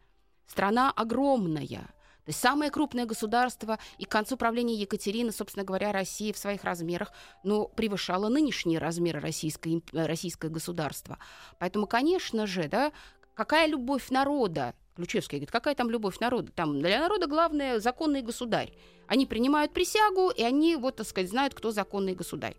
Страна 0.47 0.91
огромная. 0.91 1.93
То 2.25 2.29
есть 2.29 2.39
самое 2.39 2.71
крупное 2.71 3.05
государство, 3.05 3.79
и 3.97 4.05
к 4.05 4.09
концу 4.09 4.37
правления 4.37 4.75
Екатерины, 4.75 5.31
собственно 5.31 5.65
говоря, 5.65 5.91
Россия 5.91 6.31
в 6.31 6.37
своих 6.37 6.63
размерах, 6.63 7.11
ну, 7.43 7.67
превышала 7.67 8.29
нынешние 8.29 8.79
размеры 8.79 9.19
российской, 9.19 9.75
имп- 9.75 9.89
э, 9.91 10.05
российское 10.05 10.49
государство. 10.49 11.17
Поэтому, 11.59 11.85
конечно 11.85 12.47
же, 12.47 12.69
да, 12.69 12.93
какая 13.33 13.67
любовь 13.67 14.09
народа, 14.09 14.73
Ключевский 14.95 15.39
говорит, 15.39 15.51
какая 15.51 15.75
там 15.75 15.89
любовь 15.89 16.19
народа? 16.19 16.51
Там 16.51 16.79
для 16.79 16.99
народа 16.99 17.27
главное 17.27 17.79
законный 17.79 18.21
государь. 18.21 18.71
Они 19.07 19.25
принимают 19.25 19.73
присягу, 19.73 20.29
и 20.29 20.43
они, 20.43 20.75
вот, 20.75 20.97
так 20.97 21.07
сказать, 21.07 21.29
знают, 21.29 21.53
кто 21.53 21.71
законный 21.71 22.13
государь. 22.13 22.55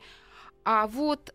А 0.64 0.86
вот, 0.86 1.34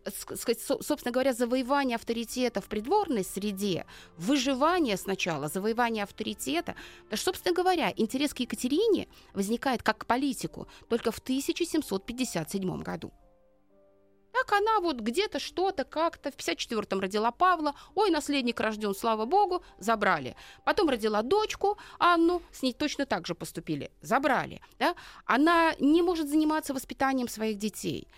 собственно 0.80 1.12
говоря, 1.12 1.32
завоевание 1.32 1.94
авторитета 1.94 2.60
в 2.60 2.66
придворной 2.66 3.24
среде, 3.24 3.86
выживание 4.16 4.96
сначала, 4.96 5.48
завоевание 5.48 6.02
авторитета, 6.02 6.74
собственно 7.14 7.54
говоря, 7.54 7.92
интерес 7.96 8.34
к 8.34 8.40
Екатерине 8.40 9.06
возникает 9.32 9.82
как 9.82 9.98
к 9.98 10.06
политику 10.06 10.66
только 10.88 11.12
в 11.12 11.18
1757 11.18 12.82
году. 12.82 13.12
Так 14.32 14.52
она 14.52 14.80
вот 14.80 15.00
где-то 15.00 15.38
что-то 15.38 15.84
как-то 15.84 16.30
в 16.30 16.36
54-м 16.36 17.00
родила 17.00 17.30
Павла. 17.30 17.74
Ой, 17.94 18.10
наследник 18.10 18.60
рожден, 18.60 18.94
слава 18.94 19.26
богу, 19.26 19.62
забрали. 19.78 20.36
Потом 20.64 20.88
родила 20.88 21.22
дочку 21.22 21.78
Анну, 21.98 22.40
с 22.52 22.62
ней 22.62 22.72
точно 22.72 23.06
так 23.06 23.26
же 23.26 23.34
поступили, 23.34 23.90
забрали. 24.00 24.60
Да? 24.78 24.94
Она 25.24 25.74
не 25.80 26.02
может 26.02 26.28
заниматься 26.28 26.74
воспитанием 26.74 27.28
своих 27.28 27.58
детей. 27.58 28.08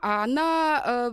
Она 0.00 0.82
э, 0.84 1.10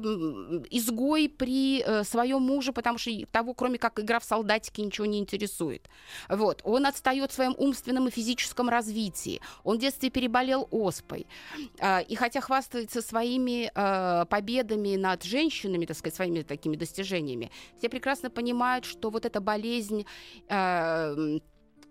изгой 0.69 1.29
при 1.29 1.81
э, 1.81 2.03
своем 2.03 2.41
муже, 2.41 2.71
потому 2.71 2.97
что 2.97 3.11
того, 3.31 3.53
кроме 3.53 3.77
как 3.77 3.99
игра 3.99 4.19
в 4.19 4.23
солдатики, 4.23 4.81
ничего 4.81 5.07
не 5.07 5.19
интересует. 5.19 5.89
Вот. 6.29 6.61
Он 6.63 6.85
отстает 6.85 7.31
в 7.31 7.33
своем 7.33 7.55
умственном 7.57 8.07
и 8.07 8.11
физическом 8.11 8.69
развитии. 8.69 9.41
Он 9.63 9.77
в 9.77 9.81
детстве 9.81 10.09
переболел 10.09 10.67
оспой. 10.71 11.27
А, 11.79 11.99
И 11.99 12.15
хотя 12.15 12.41
хвастается 12.41 13.01
своими 13.01 13.71
э, 13.73 14.25
победами 14.25 14.95
над 14.95 15.23
женщинами, 15.23 15.85
так 15.85 15.97
сказать, 15.97 16.15
своими 16.15 16.41
такими 16.41 16.75
достижениями, 16.75 17.51
все 17.77 17.89
прекрасно 17.89 18.29
понимают, 18.29 18.85
что 18.85 19.09
вот 19.09 19.25
эта 19.25 19.41
болезнь 19.41 20.05
э, 20.49 21.39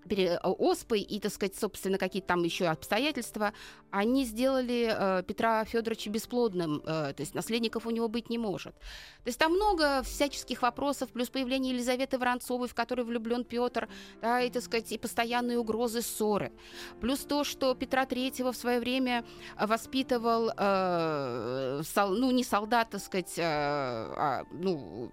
пере- 0.09 0.39
оспой 0.39 1.01
и, 1.01 1.21
так 1.21 1.33
сказать, 1.33 1.57
собственно, 1.57 1.99
какие-то 1.99 2.29
там 2.29 2.43
еще 2.43 2.67
обстоятельства, 2.67 3.53
они 3.91 4.25
сделали 4.25 4.89
э, 4.91 5.23
Петра 5.23 5.65
Федоровича 5.65 6.11
бесплодным, 6.11 6.83
э, 6.85 7.13
то 7.15 7.21
есть 7.21 7.35
наследников 7.35 7.87
у 7.87 7.91
него 7.91 8.09
быть 8.09 8.31
не 8.31 8.39
может. 8.39 8.75
То 8.75 9.27
есть 9.29 9.39
там 9.39 9.53
много 9.53 10.03
всяческих 10.03 10.63
вопросов, 10.63 11.11
плюс 11.11 11.31
появление 11.31 11.73
Елизаветы 11.73 12.19
Воронцовой, 12.19 12.69
в 12.69 12.75
которой 12.75 13.03
влюблен 13.03 13.45
Петр, 13.45 13.89
да, 14.21 14.41
и, 14.41 14.51
так 14.51 14.63
сказать, 14.63 14.91
и 14.93 14.99
постоянные 14.99 15.59
угрозы 15.59 16.03
ссоры. 16.03 16.53
Плюс 17.01 17.21
то, 17.21 17.45
что 17.45 17.75
Петра 17.75 18.07
Третьего 18.07 18.53
в 18.53 18.57
свое 18.57 18.81
время 18.81 19.25
э, 19.57 19.67
воспитывал, 19.67 20.51
э, 20.57 21.83
сол- 21.85 22.17
ну, 22.19 22.31
не 22.31 22.45
солдат, 22.45 22.91
так 22.91 23.01
сказать, 23.01 23.35
э, 23.39 23.43
а, 23.45 24.45
ну, 24.53 25.11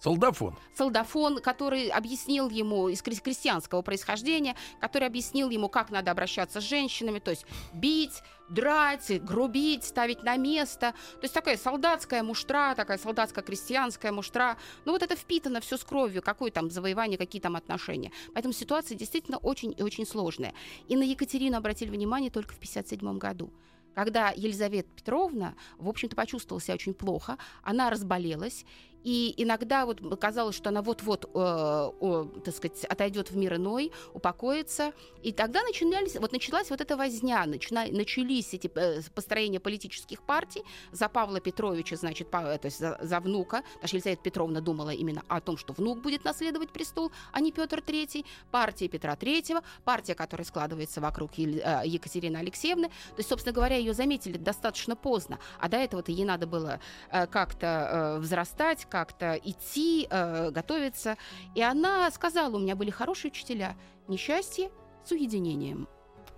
Солдафон. 0.00 0.54
солдафон, 0.76 1.40
который 1.40 1.88
объяснил 1.88 2.48
ему 2.50 2.88
из 2.88 3.02
крес- 3.02 3.20
крестьянского 3.20 3.82
происхождения, 3.82 4.54
который 4.80 5.08
объяснил 5.08 5.50
ему, 5.50 5.68
как 5.68 5.90
надо 5.90 6.10
обращаться 6.10 6.60
с 6.60 6.64
женщинами, 6.64 7.18
то 7.18 7.30
есть 7.30 7.44
бить, 7.72 8.22
драть, 8.48 9.22
грубить, 9.24 9.84
ставить 9.84 10.22
на 10.22 10.36
место. 10.36 10.92
То 11.14 11.22
есть 11.22 11.34
такая 11.34 11.56
солдатская 11.56 12.22
муштра, 12.22 12.74
такая 12.76 12.98
солдатско-крестьянская 12.98 14.12
муштра. 14.12 14.56
Ну 14.84 14.92
вот 14.92 15.02
это 15.02 15.16
впитано 15.16 15.60
все 15.60 15.76
с 15.76 15.84
кровью, 15.84 16.22
какое 16.22 16.50
там 16.50 16.70
завоевание, 16.70 17.18
какие 17.18 17.42
там 17.42 17.56
отношения. 17.56 18.12
Поэтому 18.34 18.54
ситуация 18.54 18.96
действительно 18.96 19.38
очень 19.38 19.74
и 19.76 19.82
очень 19.82 20.06
сложная. 20.06 20.54
И 20.86 20.96
на 20.96 21.02
Екатерину 21.02 21.56
обратили 21.56 21.90
внимание 21.90 22.30
только 22.30 22.52
в 22.52 22.58
1957 22.58 23.18
году 23.18 23.52
когда 23.94 24.30
Елизавета 24.30 24.88
Петровна, 24.94 25.56
в 25.76 25.88
общем-то, 25.88 26.14
почувствовала 26.14 26.62
себя 26.62 26.74
очень 26.74 26.94
плохо, 26.94 27.36
она 27.64 27.90
разболелась, 27.90 28.64
и 29.04 29.34
иногда 29.36 29.86
вот 29.86 30.00
казалось, 30.20 30.56
что 30.56 30.70
она 30.70 30.82
вот-вот, 30.82 31.24
э, 31.24 31.28
о, 31.34 32.24
так 32.44 32.54
сказать, 32.54 32.84
отойдет 32.84 33.30
в 33.30 33.36
мир 33.36 33.56
иной, 33.56 33.92
упокоится, 34.12 34.92
и 35.22 35.32
тогда 35.32 35.62
начинались, 35.62 36.16
вот 36.16 36.32
началась 36.32 36.70
вот 36.70 36.80
эта 36.80 36.96
возня, 36.96 37.46
начина, 37.46 37.86
начались 37.90 38.54
эти 38.54 38.70
э, 38.74 39.02
построения 39.14 39.60
политических 39.60 40.22
партий. 40.22 40.62
За 40.92 41.08
Павла 41.08 41.40
Петровича, 41.40 41.96
значит, 41.96 42.30
по, 42.30 42.40
то 42.58 42.66
есть 42.66 42.78
за, 42.78 42.98
за 43.00 43.20
внука, 43.20 43.62
что 43.84 43.96
Елизавета 43.96 44.22
Петровна 44.22 44.60
думала 44.60 44.90
именно 44.90 45.22
о 45.28 45.40
том, 45.40 45.56
что 45.56 45.72
внук 45.72 46.00
будет 46.00 46.24
наследовать 46.24 46.70
престол, 46.70 47.12
а 47.32 47.40
не 47.40 47.52
Петр 47.52 47.78
III, 47.78 48.24
партия 48.50 48.88
Петра 48.88 49.14
III, 49.14 49.62
партия, 49.84 50.14
которая 50.14 50.44
складывается 50.44 51.00
вокруг 51.00 51.34
Ел- 51.34 51.60
э, 51.62 51.82
Екатерины 51.86 52.36
Алексеевны, 52.36 52.88
то 52.88 53.18
есть, 53.18 53.28
собственно 53.28 53.54
говоря, 53.54 53.76
ее 53.76 53.94
заметили 53.94 54.36
достаточно 54.36 54.96
поздно, 54.96 55.38
а 55.60 55.68
до 55.68 55.76
этого-то 55.76 56.12
ей 56.12 56.24
надо 56.24 56.46
было 56.46 56.80
э, 57.10 57.26
как-то 57.26 57.66
э, 57.66 58.18
взрастать, 58.18 58.87
как-то 58.88 59.34
идти, 59.34 60.06
э, 60.10 60.50
готовиться. 60.50 61.16
И 61.54 61.62
она 61.62 62.10
сказала, 62.10 62.56
у 62.56 62.58
меня 62.58 62.76
были 62.76 62.90
хорошие 62.90 63.30
учителя, 63.30 63.76
несчастье 64.08 64.70
с 65.04 65.12
уединением. 65.12 65.88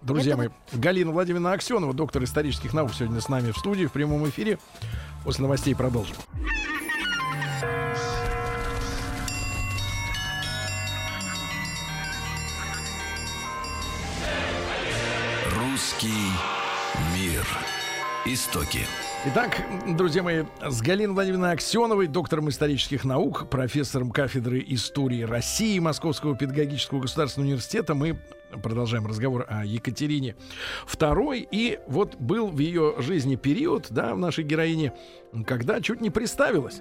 Друзья 0.02 0.33
Это 0.33 0.38
мои, 0.38 0.49
Галина 0.73 1.11
Владимировна 1.12 1.52
Аксенова, 1.52 1.92
доктор 1.92 2.25
исторических 2.25 2.73
наук, 2.73 2.92
сегодня 2.95 3.21
с 3.21 3.28
нами 3.28 3.50
в 3.50 3.59
студии 3.59 3.85
в 3.85 3.92
прямом 3.92 4.28
эфире. 4.28 4.59
После 5.25 5.42
новостей 5.42 5.75
продолжим. 5.75 6.16
Русский 15.54 16.30
мир. 17.14 17.47
Истоки. 18.25 18.87
Итак, 19.27 19.67
друзья 19.87 20.23
мои, 20.23 20.45
с 20.67 20.81
Галиной 20.81 21.12
Владимировной 21.12 21.53
Аксеновой, 21.53 22.07
доктором 22.07 22.49
исторических 22.49 23.05
наук, 23.05 23.50
профессором 23.50 24.12
кафедры 24.12 24.65
истории 24.67 25.25
России 25.25 25.79
Московского 25.79 26.35
педагогического 26.35 27.00
государственного 27.00 27.49
университета, 27.49 27.95
мы 27.95 28.19
продолжаем 28.62 29.07
разговор 29.07 29.45
о 29.47 29.67
Екатерине 29.67 30.37
II. 30.91 31.47
И 31.50 31.81
вот 31.87 32.17
был 32.17 32.47
в 32.47 32.59
ее 32.61 32.95
жизни 32.97 33.37
период, 33.37 33.89
да, 33.91 34.15
в 34.15 34.19
нашей 34.19 34.43
героине, 34.43 34.95
когда 35.47 35.83
чуть 35.83 36.00
не 36.00 36.09
приставилась. 36.09 36.81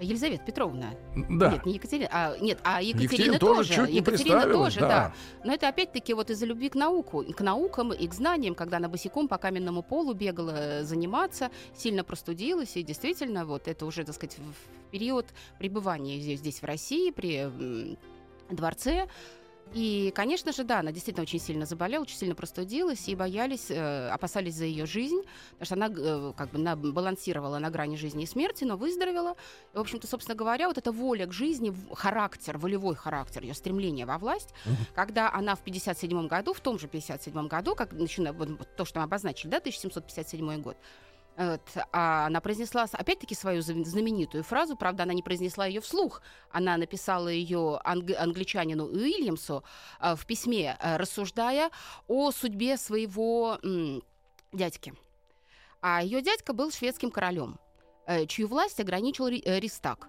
Елизавета 0.00 0.44
Петровна. 0.44 0.94
Да. 1.14 1.52
Нет, 1.52 1.66
не 1.66 1.74
Екатерина. 1.74 2.08
А, 2.12 2.38
нет, 2.38 2.58
а 2.64 2.82
Екатерина, 2.82 3.12
Екатерина 3.12 3.38
тоже 3.38 3.74
тоже. 3.74 3.86
чуть 3.86 3.96
Екатерина 3.96 4.42
тоже, 4.44 4.80
да. 4.80 4.88
да. 4.88 5.14
Но 5.44 5.54
это 5.54 5.68
опять-таки 5.68 6.14
вот 6.14 6.30
из-за 6.30 6.46
любви 6.46 6.68
к 6.68 6.74
науку, 6.74 7.24
к 7.24 7.40
наукам 7.40 7.92
и 7.92 8.08
к 8.08 8.14
знаниям, 8.14 8.54
когда 8.54 8.78
она 8.78 8.88
босиком 8.88 9.28
по 9.28 9.38
каменному 9.38 9.82
полу 9.82 10.14
бегала 10.14 10.54
э, 10.54 10.82
заниматься, 10.84 11.50
сильно 11.74 12.04
простудилась, 12.04 12.76
и 12.76 12.82
действительно, 12.82 13.44
вот 13.44 13.68
это 13.68 13.86
уже, 13.86 14.04
так 14.04 14.14
сказать, 14.14 14.36
в 14.38 14.90
период 14.90 15.26
пребывания 15.58 16.18
здесь, 16.18 16.40
здесь 16.40 16.62
в 16.62 16.64
России, 16.64 17.10
при 17.10 17.96
дворце. 18.50 19.06
И, 19.72 20.10
конечно 20.16 20.52
же, 20.52 20.64
да, 20.64 20.80
она 20.80 20.90
действительно 20.90 21.22
очень 21.22 21.38
сильно 21.38 21.64
заболела, 21.64 22.02
очень 22.02 22.16
сильно 22.16 22.34
простудилась, 22.34 23.08
и 23.08 23.14
боялись, 23.14 23.70
э, 23.70 24.08
опасались 24.08 24.54
за 24.54 24.64
ее 24.64 24.84
жизнь, 24.84 25.22
потому 25.58 25.64
что 25.66 25.74
она 25.76 25.88
э, 25.96 26.32
как 26.36 26.50
бы 26.50 26.58
на- 26.58 26.74
балансировала 26.76 27.58
на 27.58 27.70
грани 27.70 27.96
жизни 27.96 28.24
и 28.24 28.26
смерти, 28.26 28.64
но 28.64 28.76
выздоровела. 28.76 29.36
И, 29.72 29.76
в 29.76 29.80
общем-то, 29.80 30.08
собственно 30.08 30.34
говоря, 30.36 30.66
вот 30.66 30.76
эта 30.78 30.90
воля 30.90 31.26
к 31.26 31.32
жизни, 31.32 31.72
характер, 31.94 32.58
волевой 32.58 32.96
характер, 32.96 33.42
ее 33.44 33.54
стремление 33.54 34.06
во 34.06 34.18
власть, 34.18 34.52
когда 34.94 35.32
она 35.32 35.54
в 35.54 35.60
57 35.60 36.26
году, 36.26 36.52
в 36.52 36.60
том 36.60 36.78
же 36.78 36.88
57 36.88 37.46
году, 37.46 37.76
как 37.76 37.92
начина- 37.92 38.32
вот 38.32 38.48
то, 38.76 38.84
что 38.84 38.98
мы 38.98 39.04
обозначили, 39.04 39.50
да, 39.50 39.58
1757 39.60 40.62
год, 40.62 40.76
вот, 41.40 41.62
а 41.90 42.26
она 42.26 42.42
произнесла, 42.42 42.86
опять-таки, 42.92 43.34
свою 43.34 43.62
знаменитую 43.62 44.44
фразу, 44.44 44.76
правда, 44.76 45.04
она 45.04 45.14
не 45.14 45.22
произнесла 45.22 45.64
ее 45.64 45.80
вслух, 45.80 46.20
она 46.50 46.76
написала 46.76 47.28
ее 47.28 47.80
анг- 47.82 48.14
англичанину 48.14 48.84
Уильямсу 48.84 49.64
а, 49.98 50.16
в 50.16 50.26
письме, 50.26 50.76
а, 50.78 50.98
рассуждая 50.98 51.70
о 52.08 52.30
судьбе 52.30 52.76
своего 52.76 53.58
м, 53.62 54.02
дядьки. 54.52 54.92
А 55.80 56.02
ее 56.02 56.20
дядька 56.20 56.52
был 56.52 56.70
шведским 56.70 57.10
королем, 57.10 57.58
э, 58.06 58.26
чью 58.26 58.46
власть 58.46 58.78
ограничил 58.78 59.26
Ри- 59.28 59.42
э, 59.42 59.60
Ристак. 59.60 60.08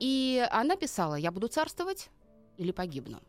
И 0.00 0.48
она 0.50 0.76
писала, 0.76 1.14
я 1.14 1.30
буду 1.30 1.48
царствовать 1.48 2.08
или 2.56 2.72
погибну. 2.72 3.20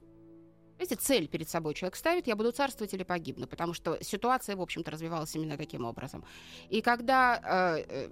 Видите, 0.83 1.01
цель 1.01 1.29
перед 1.29 1.47
собой 1.47 1.75
человек 1.75 1.95
ставит, 1.95 2.27
я 2.27 2.35
буду 2.35 2.51
царствовать 2.51 2.93
или 2.93 3.03
погибну, 3.03 3.47
потому 3.47 3.73
что 3.73 3.97
ситуация, 4.01 4.57
в 4.57 4.61
общем-то, 4.61 4.91
развивалась 4.91 5.33
именно 5.33 5.55
таким 5.55 5.85
образом. 5.85 6.25
И 6.67 6.81
когда 6.81 7.39
э, 7.77 7.85
э, 7.87 8.09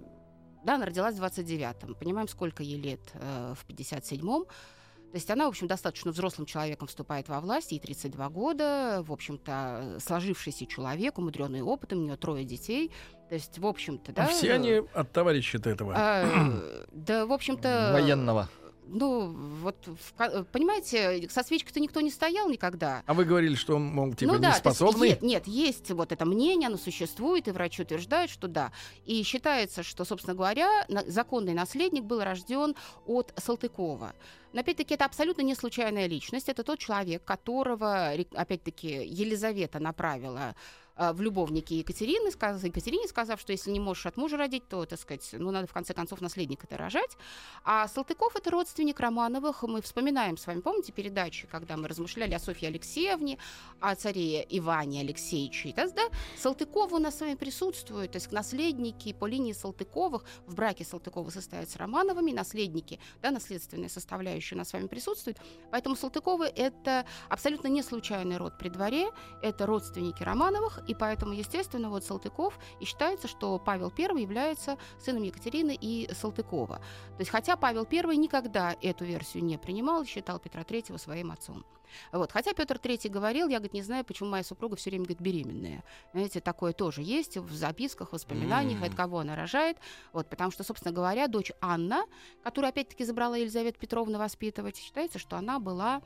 да, 0.64 0.76
она 0.76 0.86
родилась 0.86 1.16
в 1.16 1.22
29-м. 1.22 1.94
Понимаем, 1.96 2.28
сколько 2.28 2.62
ей 2.62 2.80
лет 2.80 3.00
э, 3.12 3.54
в 3.54 3.68
57-м. 3.68 4.44
То 4.44 5.16
есть 5.16 5.30
она, 5.30 5.44
в 5.44 5.48
общем, 5.48 5.66
достаточно 5.66 6.12
взрослым 6.12 6.46
человеком 6.46 6.88
вступает 6.88 7.28
во 7.28 7.40
власть, 7.40 7.72
ей 7.72 7.78
32 7.78 8.30
года, 8.30 9.04
в 9.06 9.12
общем-то, 9.12 9.98
сложившийся 10.00 10.64
человек, 10.64 11.18
умудренный 11.18 11.60
опытом, 11.60 11.98
у 11.98 12.02
нее 12.04 12.16
трое 12.16 12.46
детей. 12.46 12.90
То 13.28 13.34
есть, 13.34 13.58
в 13.58 13.66
общем-то, 13.66 14.12
да... 14.12 14.28
Все 14.28 14.54
они 14.54 14.80
от 14.94 15.12
товарища-то 15.12 15.68
этого. 15.68 15.94
э, 15.94 16.86
да, 16.92 17.26
в 17.26 17.32
общем-то... 17.32 17.90
Военного. 17.92 18.48
Ну, 18.84 19.28
вот, 19.62 19.76
ка- 20.16 20.44
понимаете, 20.52 21.28
со 21.30 21.42
свечкой-то 21.42 21.80
никто 21.80 22.00
не 22.00 22.10
стоял 22.10 22.48
никогда. 22.48 23.02
А 23.06 23.14
вы 23.14 23.24
говорили, 23.24 23.54
что 23.54 23.76
он, 23.76 23.84
мол, 23.86 24.12
типа, 24.14 24.32
ну 24.34 24.38
да, 24.38 24.48
не 24.48 24.52
есть 24.54 24.58
способный. 24.58 25.08
е- 25.10 25.18
нет, 25.22 25.46
есть 25.46 25.90
вот 25.92 26.12
это 26.12 26.24
мнение, 26.24 26.66
оно 26.66 26.76
существует, 26.76 27.48
и 27.48 27.52
врачи 27.52 27.82
утверждают, 27.82 28.30
что 28.30 28.48
да. 28.48 28.72
И 29.06 29.22
считается, 29.22 29.82
что, 29.82 30.04
собственно 30.04 30.34
говоря, 30.34 30.84
законный 31.06 31.54
наследник 31.54 32.04
был 32.04 32.22
рожден 32.22 32.74
от 33.06 33.32
Салтыкова. 33.36 34.14
Но 34.52 34.60
опять-таки 34.60 34.94
это 34.94 35.06
абсолютно 35.06 35.42
не 35.42 35.54
случайная 35.54 36.06
личность. 36.06 36.48
Это 36.50 36.62
тот 36.62 36.78
человек, 36.78 37.24
которого, 37.24 38.10
опять-таки, 38.34 38.88
Елизавета 39.06 39.78
направила 39.78 40.54
в 40.96 41.20
любовнике 41.20 41.78
Екатерины, 41.78 42.30
сказ- 42.30 42.62
Екатерине, 42.62 43.08
сказав, 43.08 43.40
что 43.40 43.52
если 43.52 43.70
не 43.70 43.80
можешь 43.80 44.06
от 44.06 44.16
мужа 44.16 44.36
родить, 44.36 44.68
то, 44.68 44.84
так 44.84 44.98
сказать, 44.98 45.28
ну, 45.32 45.50
надо 45.50 45.66
в 45.66 45.72
конце 45.72 45.94
концов 45.94 46.20
наследника-то 46.20 46.76
рожать. 46.76 47.16
А 47.64 47.88
Салтыков— 47.88 48.36
это 48.36 48.50
родственник 48.50 49.00
Романовых. 49.00 49.62
Мы 49.62 49.80
вспоминаем 49.80 50.36
с 50.36 50.46
вами, 50.46 50.60
помните, 50.60 50.92
передачи, 50.92 51.46
когда 51.50 51.76
мы 51.76 51.88
размышляли 51.88 52.34
о 52.34 52.38
Софье 52.38 52.68
Алексеевне, 52.68 53.38
о 53.80 53.94
царе 53.94 54.46
Иване 54.48 55.00
Алексеевиче. 55.00 55.72
Да, 55.74 55.88
да? 55.88 56.08
Салтыкова 56.36 56.96
у 56.96 56.98
нас 56.98 57.18
с 57.18 57.20
вами 57.20 57.34
присутствуют, 57.34 58.12
то 58.12 58.16
есть 58.16 58.32
наследники 58.32 59.12
по 59.12 59.26
линии 59.26 59.52
Салтыковых 59.52 60.24
в 60.46 60.54
браке 60.54 60.84
Салтыкова 60.84 61.30
состоят 61.30 61.70
с 61.70 61.76
Романовыми, 61.76 62.32
наследники, 62.32 63.00
да, 63.22 63.30
наследственная 63.30 63.88
составляющая 63.88 64.54
у 64.54 64.58
нас 64.58 64.68
с 64.68 64.72
вами 64.72 64.86
присутствует. 64.86 65.38
Поэтому 65.70 65.96
Салтыковы— 65.96 66.46
это 66.56 67.06
абсолютно 67.28 67.68
не 67.68 67.82
случайный 67.82 68.36
род 68.36 68.58
при 68.58 68.68
дворе, 68.68 69.10
это 69.42 69.66
родственники 69.66 70.22
Романовых, 70.22 70.80
и 70.92 70.94
поэтому, 70.94 71.32
естественно, 71.32 71.88
вот 71.88 72.04
Салтыков, 72.04 72.58
и 72.78 72.84
считается, 72.84 73.26
что 73.26 73.58
Павел 73.58 73.90
I 73.96 74.20
является 74.20 74.76
сыном 75.00 75.22
Екатерины 75.22 75.76
и 75.80 76.12
Салтыкова. 76.12 76.76
То 76.76 77.18
есть, 77.18 77.30
хотя 77.30 77.56
Павел 77.56 77.86
I 77.90 78.16
никогда 78.16 78.76
эту 78.82 79.06
версию 79.06 79.44
не 79.44 79.56
принимал, 79.56 80.04
считал 80.04 80.38
Петра 80.38 80.60
III 80.60 80.98
своим 80.98 81.30
отцом. 81.30 81.64
Вот. 82.12 82.30
Хотя 82.32 82.52
Петр 82.52 82.76
III 82.76 83.08
говорил, 83.08 83.48
я 83.48 83.58
говорит, 83.58 83.72
не 83.72 83.82
знаю, 83.82 84.04
почему 84.04 84.28
моя 84.30 84.44
супруга 84.44 84.76
все 84.76 84.90
время 84.90 85.04
говорит, 85.04 85.20
беременная. 85.20 85.82
Знаете, 86.12 86.40
такое 86.40 86.72
тоже 86.72 87.02
есть 87.02 87.36
в 87.38 87.52
записках, 87.54 88.12
воспоминаниях, 88.12 88.78
М. 88.80 88.84
от 88.84 88.94
кого 88.94 89.20
она 89.20 89.34
рожает. 89.34 89.78
Вот, 90.12 90.28
потому 90.28 90.50
что, 90.50 90.62
собственно 90.62 90.94
говоря, 90.94 91.26
дочь 91.26 91.52
Анна, 91.60 92.04
которую 92.42 92.68
опять-таки 92.68 93.04
забрала 93.04 93.36
Елизавета 93.36 93.78
Петровна 93.78 94.18
воспитывать, 94.18 94.76
считается, 94.76 95.18
что 95.18 95.36
она 95.36 95.58
была 95.58 96.02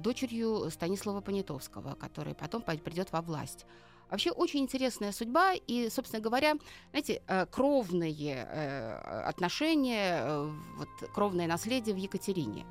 дочерью 0.00 0.70
Станислава 0.70 1.20
Понятовского, 1.20 1.94
который 1.94 2.34
потом 2.34 2.62
придет 2.62 3.12
во 3.12 3.20
власть. 3.20 3.66
Вообще 4.10 4.32
очень 4.32 4.60
интересная 4.60 5.12
судьба, 5.12 5.54
и, 5.54 5.88
собственно 5.88 6.20
говоря, 6.20 6.54
знаете, 6.90 7.22
э, 7.26 7.46
кровные 7.46 8.44
э, 8.48 9.22
отношения, 9.26 10.20
э, 10.22 10.50
вот, 10.76 10.88
кровное 11.14 11.46
наследие 11.46 11.94
в 11.94 11.98
Екатерине. 11.98 12.66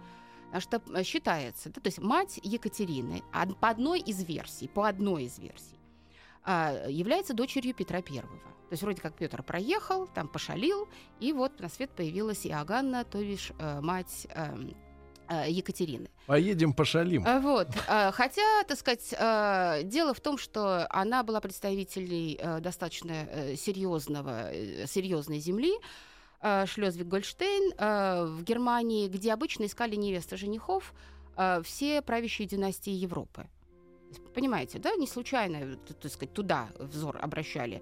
Потому 0.52 0.62
что 0.62 1.04
считается, 1.04 1.70
да, 1.70 1.80
то 1.80 1.88
есть 1.88 2.00
мать 2.00 2.40
Екатерины 2.44 3.24
по 3.62 3.70
одной 3.70 4.00
из 4.00 4.24
версий, 4.24 4.68
по 4.68 4.88
одной 4.88 5.26
из 5.26 5.38
версий, 5.38 5.80
а, 6.44 6.88
является 6.88 7.36
дочерью 7.36 7.76
Петра 7.76 8.02
Первого. 8.02 8.40
То 8.40 8.74
есть 8.74 8.82
вроде 8.82 9.00
как 9.00 9.14
Петр 9.14 9.44
проехал, 9.44 10.08
там 10.08 10.28
пошалил, 10.28 10.90
и 11.20 11.34
вот 11.34 11.60
на 11.60 11.70
свет 11.70 11.92
появилась 11.92 12.48
Иоганна, 12.48 13.04
то 13.04 13.20
бишь 13.20 13.52
мать 13.60 14.28
эм, 14.32 14.76
Екатерины. 15.48 16.10
Поедем 16.26 16.74
пошалим. 16.74 17.24
А, 17.26 17.40
Вот. 17.40 17.68
А, 17.88 18.12
Хотя, 18.12 18.64
так 18.68 18.78
сказать, 18.78 19.10
дело 19.88 20.14
в 20.14 20.20
том, 20.20 20.38
что 20.38 20.88
она 20.90 21.24
была 21.24 21.40
представителей 21.40 22.38
э, 22.40 22.60
достаточно 22.60 23.12
э, 23.12 23.56
серьезного, 23.56 24.52
э, 24.52 24.88
серьезной 24.88 25.40
земли, 25.40 25.74
Шлезвиг-Гольштейн, 26.42 27.74
в 28.38 28.44
Германии, 28.44 29.10
где 29.10 29.34
обычно 29.34 29.66
искали 29.66 29.96
невесты 29.96 30.38
женихов 30.38 30.94
все 31.64 32.02
правящие 32.02 32.48
династии 32.48 32.92
Европы. 32.92 33.48
Понимаете, 34.34 34.80
да, 34.80 34.96
не 34.96 35.08
случайно, 35.08 35.58
э, 35.58 35.94
так 36.02 36.12
сказать, 36.12 36.34
туда 36.34 36.70
взор 36.80 37.18
обращали. 37.22 37.82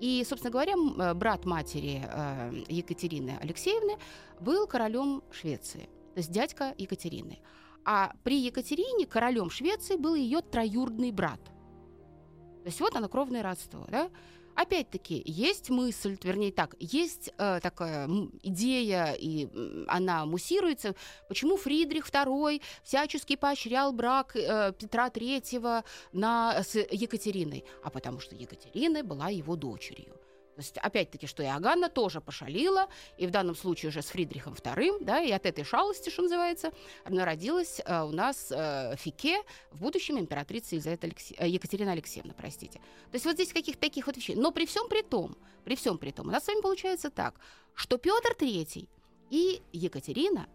И, 0.00 0.24
собственно 0.28 0.50
говоря, 0.50 0.74
э, 0.74 1.14
брат 1.14 1.44
матери 1.44 2.02
э, 2.04 2.64
Екатерины 2.68 3.38
Алексеевны 3.40 3.96
был 4.40 4.66
королем 4.66 5.22
Швеции, 5.30 5.88
то 6.14 6.18
есть 6.18 6.30
дядька 6.30 6.74
Екатерины. 6.78 7.40
А 7.84 8.12
при 8.22 8.38
Екатерине 8.38 9.06
королем 9.06 9.50
Швеции 9.50 9.96
был 9.96 10.14
ее 10.14 10.40
троюродный 10.40 11.10
брат. 11.10 11.42
То 11.44 12.66
есть 12.66 12.80
вот 12.80 12.94
оно 12.94 13.08
кровное 13.08 13.42
родство, 13.42 13.86
да? 13.88 14.10
Опять-таки, 14.54 15.22
есть 15.24 15.70
мысль, 15.70 16.18
вернее 16.22 16.52
так, 16.52 16.76
есть 16.78 17.32
э, 17.38 17.58
такая 17.62 18.06
идея, 18.42 19.16
и 19.18 19.48
она 19.88 20.26
муссируется, 20.26 20.94
почему 21.28 21.56
Фридрих 21.56 22.06
II 22.10 22.60
всячески 22.82 23.36
поощрял 23.36 23.92
брак 23.92 24.36
э, 24.36 24.74
Петра 24.78 25.08
III 25.08 25.84
на, 26.12 26.62
с 26.62 26.74
Екатериной, 26.74 27.64
а 27.82 27.88
потому 27.88 28.20
что 28.20 28.34
Екатерина 28.34 29.02
была 29.02 29.30
его 29.30 29.56
дочерью. 29.56 30.21
То 30.54 30.60
есть, 30.60 30.76
опять-таки, 30.78 31.26
что 31.26 31.42
Иоганна 31.42 31.88
тоже 31.88 32.20
пошалила, 32.20 32.88
и 33.16 33.26
в 33.26 33.30
данном 33.30 33.54
случае 33.54 33.88
уже 33.88 34.02
с 34.02 34.06
Фридрихом 34.06 34.52
II, 34.52 35.02
да, 35.02 35.20
и 35.20 35.30
от 35.30 35.46
этой 35.46 35.64
шалости, 35.64 36.10
что 36.10 36.22
называется, 36.22 36.72
народилась 37.08 37.80
э, 37.84 38.02
у 38.02 38.10
нас 38.10 38.52
э, 38.52 38.94
Фике, 38.96 39.42
в 39.70 39.80
будущем 39.80 40.18
императрица 40.18 40.74
Елизавета 40.74 41.06
Алексе- 41.06 41.36
э, 41.38 41.48
Екатерина 41.48 41.92
Алексеевна, 41.92 42.34
простите. 42.36 42.78
То 42.78 43.14
есть 43.14 43.24
вот 43.24 43.34
здесь 43.34 43.52
каких-то 43.52 43.80
таких 43.80 44.06
вот 44.06 44.16
вещей. 44.16 44.36
Но 44.36 44.50
при 44.50 44.66
всем 44.66 44.88
при 44.88 45.02
том, 45.02 45.36
при 45.64 45.74
всем 45.74 45.96
при 45.96 46.10
том, 46.10 46.28
у 46.28 46.30
нас 46.30 46.44
с 46.44 46.48
вами 46.48 46.60
получается 46.60 47.10
так, 47.10 47.40
что 47.74 47.96
Петр 47.96 48.36
III 48.38 48.88
и 49.30 49.62
Екатерина 49.72 50.46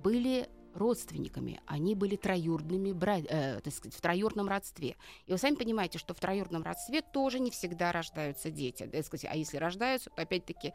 были 0.00 0.48
родственниками, 0.78 1.60
они 1.66 1.94
были 1.94 2.16
троюродными, 2.16 2.92
бра... 2.92 3.18
э, 3.18 3.60
так 3.60 3.72
сказать, 3.72 3.94
в 3.94 4.00
троюродном 4.00 4.48
родстве. 4.48 4.96
И 5.26 5.32
вы 5.32 5.38
сами 5.38 5.56
понимаете, 5.56 5.98
что 5.98 6.14
в 6.14 6.20
троюродном 6.20 6.62
родстве 6.62 7.02
тоже 7.02 7.40
не 7.40 7.50
всегда 7.50 7.92
рождаются 7.92 8.50
дети. 8.50 8.84
Так 8.84 9.04
сказать, 9.04 9.26
а 9.30 9.36
если 9.36 9.58
рождаются, 9.58 10.10
то 10.10 10.22
опять-таки, 10.22 10.72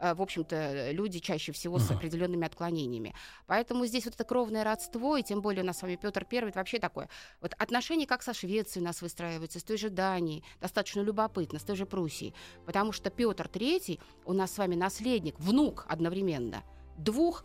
э, 0.00 0.14
в 0.14 0.22
общем-то, 0.22 0.90
люди 0.90 1.20
чаще 1.20 1.52
всего 1.52 1.78
с 1.78 1.90
определенными 1.90 2.46
отклонениями. 2.46 3.14
Поэтому 3.46 3.86
здесь 3.86 4.04
вот 4.04 4.14
это 4.14 4.24
кровное 4.24 4.64
родство, 4.64 5.16
и 5.16 5.22
тем 5.22 5.40
более 5.40 5.62
у 5.62 5.66
нас 5.66 5.78
с 5.78 5.82
вами 5.82 5.96
Петр 5.96 6.24
Первый, 6.24 6.50
это 6.50 6.58
вообще 6.58 6.78
такое. 6.78 7.08
Вот 7.40 7.54
отношения 7.58 8.06
как 8.06 8.22
со 8.22 8.34
Швецией 8.34 8.82
у 8.82 8.86
нас 8.86 9.02
выстраиваются, 9.02 9.60
с 9.60 9.64
той 9.64 9.76
же 9.76 9.90
Данией, 9.90 10.44
достаточно 10.60 11.00
любопытно, 11.00 11.58
с 11.58 11.62
той 11.62 11.76
же 11.76 11.86
Пруссией. 11.86 12.34
Потому 12.66 12.92
что 12.92 13.10
Петр 13.10 13.48
Третий 13.48 14.00
у 14.24 14.32
нас 14.32 14.52
с 14.52 14.58
вами 14.58 14.74
наследник, 14.74 15.38
внук 15.38 15.86
одновременно 15.88 16.62
двух 16.98 17.44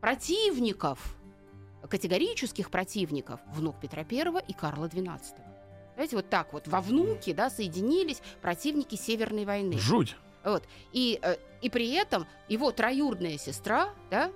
противников, 0.00 1.16
категорических 1.88 2.70
противников, 2.70 3.40
внук 3.54 3.76
Петра 3.80 4.02
I 4.02 4.44
и 4.48 4.52
Карла 4.52 4.86
XII. 4.86 5.20
Знаете, 5.94 6.16
вот 6.16 6.28
так 6.28 6.52
вот 6.52 6.66
во 6.66 6.80
внуке 6.80 7.34
да, 7.34 7.50
соединились 7.50 8.20
противники 8.42 8.96
Северной 8.96 9.44
войны. 9.44 9.78
Жуть. 9.78 10.16
Вот. 10.44 10.64
И, 10.92 11.18
э, 11.22 11.36
и 11.62 11.70
при 11.70 11.90
этом 11.92 12.26
его 12.48 12.70
троюродная 12.72 13.38
сестра, 13.38 13.94
да, 14.10 14.30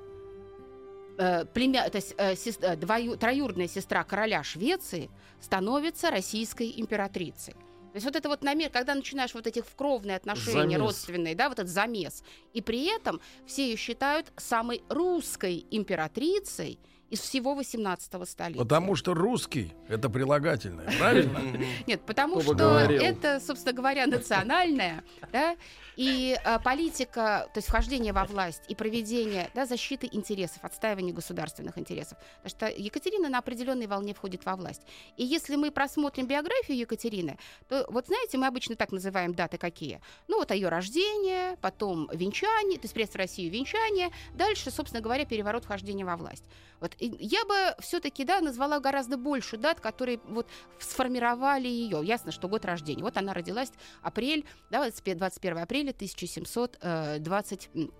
э, 1.19 1.45
племя, 1.47 1.89
то 1.91 1.97
есть 1.97 2.15
э, 2.17 2.35
сес- 2.35 2.59
э, 2.61 2.77
двою- 2.77 3.17
троюродная 3.17 3.69
сестра 3.69 4.05
короля 4.05 4.43
Швеции 4.43 5.11
становится 5.41 6.11
российской 6.11 6.73
императрицей. 6.77 7.55
То 7.55 7.95
есть 7.95 8.07
вот 8.07 8.17
это 8.17 8.29
вот 8.29 8.43
намер, 8.43 8.71
когда 8.71 8.95
начинаешь 8.95 9.35
вот 9.35 9.47
этих 9.47 9.65
кровные 9.75 10.17
отношения 10.17 10.77
Замес. 10.77 10.79
родственные, 10.81 11.35
да, 11.35 11.49
вот 11.49 11.59
этот 11.59 11.73
замес, 11.73 12.23
и 12.53 12.61
при 12.61 12.85
этом 12.95 13.21
все 13.47 13.69
ее 13.71 13.77
считают 13.77 14.31
самой 14.37 14.83
русской 14.89 15.67
императрицей 15.71 16.79
из 17.11 17.21
всего 17.21 17.55
18 17.55 18.29
столетия. 18.29 18.59
Потому 18.59 18.95
что 18.97 19.15
русский 19.15 19.73
это 19.89 20.11
прилагательное, 20.11 20.91
правильно? 20.99 21.41
Нет, 21.87 22.03
потому 22.03 22.41
что 22.41 22.79
это, 22.79 23.41
собственно 23.41 23.73
говоря, 23.73 24.07
национальное, 24.07 25.03
да, 25.33 25.57
и 25.99 26.39
э, 26.45 26.59
политика, 26.61 27.49
то 27.53 27.59
есть 27.59 27.67
вхождение 27.67 28.13
во 28.13 28.25
власть 28.25 28.63
и 28.69 28.77
проведение 28.77 29.51
да, 29.53 29.67
защиты 29.67 30.09
интересов, 30.13 30.59
отстаивание 30.63 31.13
государственных 31.13 31.77
интересов. 31.77 32.19
Потому 32.41 32.51
что 32.51 32.83
Екатерина 32.83 33.29
на 33.29 33.39
определенной 33.39 33.89
волне 33.89 34.15
входит 34.15 34.45
во 34.45 34.55
власть. 34.55 34.83
И 35.17 35.25
если 35.25 35.57
мы 35.57 35.73
просмотрим 35.73 36.29
биографию 36.29 36.79
Екатерины, 36.79 37.37
то 37.69 37.85
вот 37.89 38.07
знаете, 38.07 38.39
мы 38.39 38.47
обычно 38.47 38.77
так 38.77 38.93
называем 38.93 39.35
даты 39.35 39.59
какие? 39.59 40.01
Ну 40.29 40.39
вот 40.39 40.53
ее 40.53 40.69
рождение, 40.69 41.57
потом 41.61 42.09
венчание, 42.13 42.79
то 42.79 42.85
есть 42.85 42.95
приезд 42.95 43.15
в 43.15 43.17
Россию 43.17 43.51
венчание, 43.51 44.11
дальше, 44.35 44.71
собственно 44.71 45.03
говоря, 45.03 45.25
переворот 45.25 45.65
вхождения 45.65 46.05
во 46.05 46.17
власть. 46.17 46.45
Вот 46.81 46.95
я 47.01 47.45
бы 47.45 47.75
все-таки 47.81 48.25
да, 48.25 48.41
назвала 48.41 48.81
гораздо 48.81 49.17
больше 49.17 49.57
дат, 49.57 49.81
которые 49.81 50.21
вот 50.25 50.49
сформировали 50.79 51.69
ее. 51.69 52.01
Ясно, 52.05 52.33
что 52.33 52.49
год 52.49 52.65
рождения. 52.65 53.03
Вот 53.03 53.17
она 53.17 53.35
родилась 53.35 53.71
апрель, 54.03 54.45
да, 54.71 54.83
25 54.83 55.19
21 55.19 55.59
апреля 55.59 55.91
э, 55.91 55.95
1721 55.95 57.93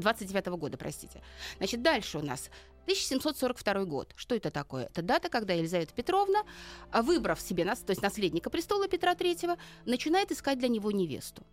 29 0.00 0.46
года, 0.58 0.76
простите. 0.76 1.22
Значит, 1.58 1.82
дальше 1.82 2.18
у 2.18 2.22
нас 2.22 2.50
1742 2.84 3.84
год. 3.84 4.12
Что 4.16 4.34
это 4.34 4.50
такое? 4.50 4.86
Это 4.86 5.02
дата, 5.02 5.28
когда 5.28 5.54
Елизавета 5.54 5.94
Петровна, 5.94 6.42
а, 6.90 7.02
выбрав 7.02 7.40
себе, 7.40 7.64
нас, 7.64 7.80
то 7.80 7.90
есть 7.90 8.02
наследника 8.02 8.50
престола 8.50 8.88
Петра 8.88 9.14
III, 9.14 9.58
начинает 9.86 10.32
искать 10.32 10.58
для 10.58 10.68
него 10.68 10.90
невесту. 10.90 11.44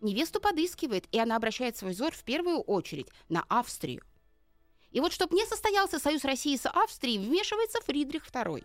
Невесту 0.00 0.40
подыскивает, 0.40 1.06
и 1.12 1.18
она 1.20 1.36
обращает 1.36 1.76
свой 1.76 1.92
взор 1.92 2.12
в 2.12 2.24
первую 2.24 2.60
очередь 2.60 3.06
на 3.28 3.44
Австрию. 3.48 4.02
И 4.92 5.00
вот, 5.00 5.12
чтобы 5.12 5.34
не 5.34 5.44
состоялся 5.46 5.98
союз 5.98 6.24
России 6.24 6.56
с 6.56 6.68
Австрией, 6.68 7.18
вмешивается 7.18 7.80
Фридрих 7.82 8.26
II. 8.28 8.64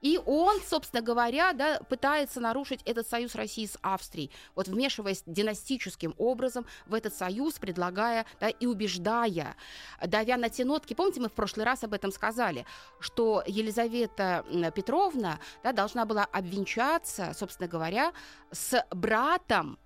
И 0.00 0.18
он, 0.24 0.58
собственно 0.66 1.02
говоря, 1.02 1.52
да, 1.52 1.78
пытается 1.88 2.40
нарушить 2.40 2.80
этот 2.84 3.06
союз 3.06 3.34
России 3.34 3.66
с 3.66 3.78
Австрией, 3.82 4.30
вот 4.54 4.66
вмешиваясь 4.66 5.22
династическим 5.26 6.14
образом 6.16 6.66
в 6.86 6.94
этот 6.94 7.14
союз, 7.14 7.58
предлагая 7.58 8.24
да, 8.40 8.48
и 8.48 8.66
убеждая, 8.66 9.56
давя 10.02 10.38
на 10.38 10.48
те 10.48 10.64
нотки. 10.64 10.94
Помните, 10.94 11.20
мы 11.20 11.28
в 11.28 11.32
прошлый 11.32 11.66
раз 11.66 11.84
об 11.84 11.92
этом 11.92 12.12
сказали, 12.12 12.64
что 12.98 13.42
Елизавета 13.46 14.44
Петровна 14.74 15.38
да, 15.62 15.72
должна 15.72 16.06
была 16.06 16.24
обвенчаться, 16.24 17.34
собственно 17.38 17.68
говоря, 17.68 18.12
с 18.50 18.82
братом, 18.90 19.78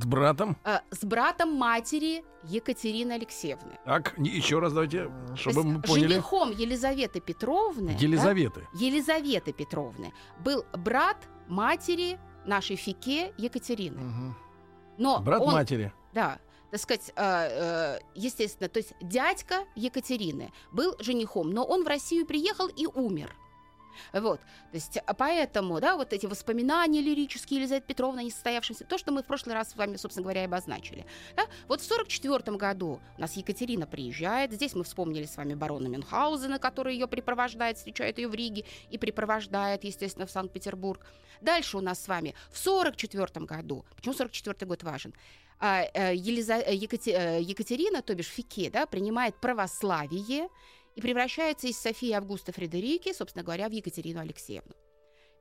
С 0.00 0.06
братом. 0.06 0.56
э, 0.64 0.78
с 0.90 1.04
братом 1.04 1.52
матери 1.52 2.24
Екатерины 2.44 3.12
Алексеевны. 3.12 3.78
Так, 3.84 4.16
не- 4.18 4.30
еще 4.30 4.58
раз 4.58 4.72
давайте, 4.72 5.10
чтобы 5.34 5.62
То 5.62 5.66
мы 5.68 5.82
поняли. 5.82 6.08
Женихом 6.08 6.50
Елизаветы 6.52 7.20
Петровны, 7.20 7.92
да, 7.92 7.98
Елизаветы. 7.98 8.66
Елизаветы 8.74 9.52
Петровны 9.52 10.12
был 10.44 10.64
брат 10.72 11.16
матери 11.48 12.18
нашей 12.46 12.76
Фике 12.76 13.32
Екатерины. 13.38 14.00
Мгм. 14.00 14.36
Но 14.98 15.20
Брат 15.20 15.40
он, 15.42 15.52
матери. 15.52 15.92
да, 16.12 16.38
так 16.70 16.80
сказать, 16.80 17.12
э, 17.16 17.22
э, 17.96 17.98
естественно, 18.14 18.68
то 18.68 18.78
есть 18.78 18.92
дядька 19.00 19.64
Екатерины 19.74 20.52
был 20.72 20.94
женихом, 21.00 21.50
но 21.50 21.64
он 21.64 21.84
в 21.84 21.86
Россию 21.88 22.26
приехал 22.26 22.68
и 22.68 22.86
умер. 22.86 23.34
Вот, 24.12 24.40
то 24.40 24.74
есть 24.74 24.98
а 24.98 25.14
поэтому, 25.14 25.80
да, 25.80 25.96
вот 25.96 26.12
эти 26.12 26.26
воспоминания 26.26 27.00
лирические 27.00 27.60
Елизаветы 27.60 27.86
Петровны, 27.86 28.24
не 28.24 28.30
состоявшимся, 28.30 28.84
то, 28.84 28.98
что 28.98 29.12
мы 29.12 29.22
в 29.22 29.26
прошлый 29.26 29.54
раз 29.54 29.70
с 29.70 29.76
вами, 29.76 29.96
собственно 29.96 30.24
говоря, 30.24 30.42
и 30.42 30.46
обозначили. 30.46 31.06
Да? 31.36 31.44
Вот 31.68 31.80
в 31.80 31.84
1944 31.84 32.56
году 32.56 33.00
у 33.16 33.20
нас 33.20 33.34
Екатерина 33.36 33.86
приезжает, 33.86 34.52
здесь 34.52 34.74
мы 34.74 34.84
вспомнили 34.84 35.24
с 35.24 35.36
вами 35.36 35.54
барона 35.54 35.88
Мюнхгаузена, 35.88 36.58
который 36.58 36.94
ее 36.94 37.06
припровождает, 37.06 37.76
встречает 37.76 38.18
ее 38.18 38.28
в 38.28 38.34
Риге 38.34 38.64
и 38.90 38.98
припровождает, 38.98 39.84
естественно, 39.84 40.26
в 40.26 40.30
Санкт-Петербург. 40.30 41.06
Дальше 41.40 41.76
у 41.76 41.80
нас 41.80 42.02
с 42.02 42.08
вами 42.08 42.34
в 42.50 42.60
1944 42.60 43.46
году, 43.46 43.84
почему 43.96 44.14
1944 44.14 44.68
год 44.68 44.82
важен? 44.82 45.14
а, 45.60 45.82
э, 45.92 46.14
Елиза- 46.14 46.62
э, 46.64 46.74
э, 46.74 47.40
Екатерина, 47.42 48.02
то 48.02 48.14
бишь 48.14 48.28
Фике, 48.28 48.70
да, 48.70 48.86
принимает 48.86 49.40
православие 49.40 50.48
и 50.98 51.00
превращается 51.00 51.68
из 51.68 51.78
Софии 51.78 52.10
Августа 52.10 52.50
Фредерики, 52.50 53.12
собственно 53.12 53.44
говоря, 53.44 53.68
в 53.68 53.72
Екатерину 53.72 54.18
Алексеевну. 54.18 54.74